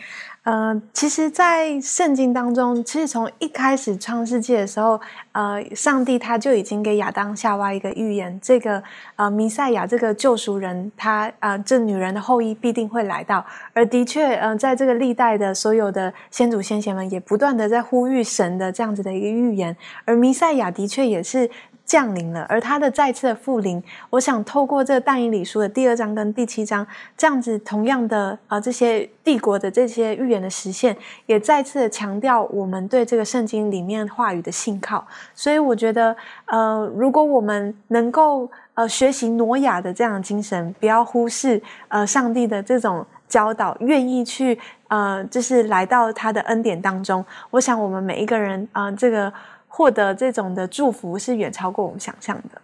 [0.48, 4.98] 呃，其实，在圣经当中，其实从一开始创世纪的时候，
[5.32, 8.82] 呃，上帝他就已经给亚当夏娃一个预言，这个
[9.16, 13.44] 呃弥赛亚这个救赎人，他啊这女人的后裔必定会来到。
[13.74, 19.76] 而的确，呃，在这个历代的所有的先祖先贤们，也不断的在呼吁神的这样子的一个预言，
[20.06, 21.50] 而弥赛亚的确也是。
[21.88, 26.86] 降临了，而他的再次的复临，我想透过这个但以理书的第二章跟第七章，
[27.16, 35.02] 这样子同样的啊，这些帝国的这些预言的实现，也再次的强调我们对这个圣经里面话语的信靠。
[35.34, 36.14] 所以我觉得，
[36.44, 44.58] 呃，如果我们能够呃学习挪亚的这样的精神，不要忽视呃上帝的这种教导，愿意去
[44.88, 49.32] 呃就是来到他的恩典当中，我想我们每一个人啊，这个。
[49.78, 52.60] 获得这种的祝福是远超过我们想象的。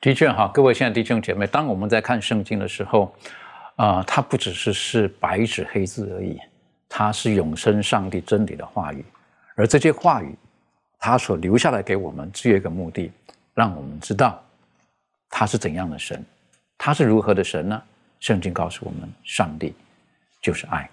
[0.00, 3.14] 的确哈，各位现在弟兄姐妹，当我们在看圣经的时候，
[3.76, 6.36] 啊，它不只是是白纸黑字而已，
[6.88, 9.04] 它是永生上帝真理的话语。
[9.54, 10.36] 而这些话语，
[10.98, 13.12] 它所留下来给我们，只有一个目的，
[13.54, 14.42] 让我们知道
[15.30, 16.24] 他是怎样的神，
[16.76, 17.80] 他是如何的神呢？
[18.18, 19.72] 圣经告诉我们，上帝
[20.42, 20.90] 就是爱。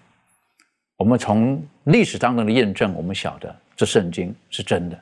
[0.95, 5.01] 我们从历史当中的验证，我们晓得这圣经是真的。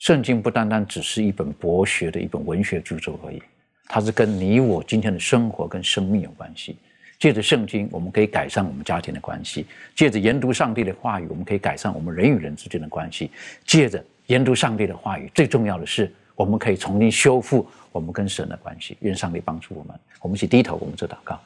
[0.00, 3.42] 圣经不单单只是一本博学的一本文学著作而已，
[3.84, 6.76] 它是跟你我今天的生活跟生命有关系。
[7.18, 9.62] 借着圣经，我们可以改善我们家庭的关系；
[9.94, 13.30] 借着研读上帝的话语，我们可以改善我们人与人之间的关系；
[13.66, 18.96] 借着研读上帝的话语，最重要的是，我们可以重新修复我们跟神的关系。
[19.00, 19.94] 愿上帝帮助我们。
[20.22, 21.38] 我们一起低头，我们做祷告。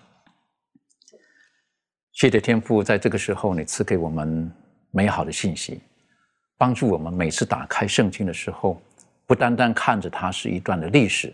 [2.12, 4.48] 谢谢天父，在这个时候，你赐给我们
[4.92, 5.80] 美好的信息。
[6.56, 8.80] 帮助我们每次打开圣经的时候，
[9.26, 11.32] 不单单看着它是一段的历史，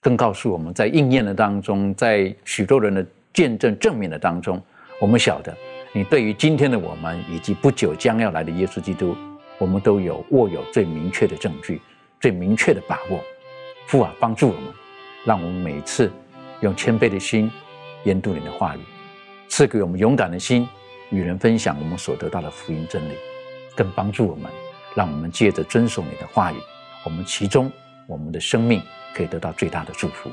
[0.00, 4.62] 更告诉我们在应验的当中，在许多人的见证证明的当中，
[5.00, 5.56] 我们晓得
[5.92, 9.16] 你对于今天的我们以及不久将要来的耶稣基督，
[9.58, 11.80] 我们都有握有最明确的证据、
[12.20, 13.20] 最明确的把握。
[13.86, 14.64] 父啊，帮助我们，
[15.24, 16.12] 让我们每次
[16.60, 17.50] 用谦卑的心
[18.04, 18.80] 研读你的话语，
[19.48, 20.68] 赐给我们勇敢的心，
[21.10, 23.14] 与人分享我们所得到的福音真理。
[23.80, 24.50] 更帮助我们，
[24.94, 26.56] 让我们借着遵守你的话语，
[27.02, 27.72] 我们其中
[28.06, 28.82] 我们的生命
[29.14, 30.30] 可以得到最大的祝福。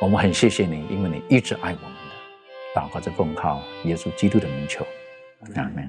[0.00, 2.80] 我们很谢谢你，因为你一直爱我们的。
[2.80, 4.84] 祷告着奉靠耶稣基督的名求，
[5.54, 5.88] 阿门。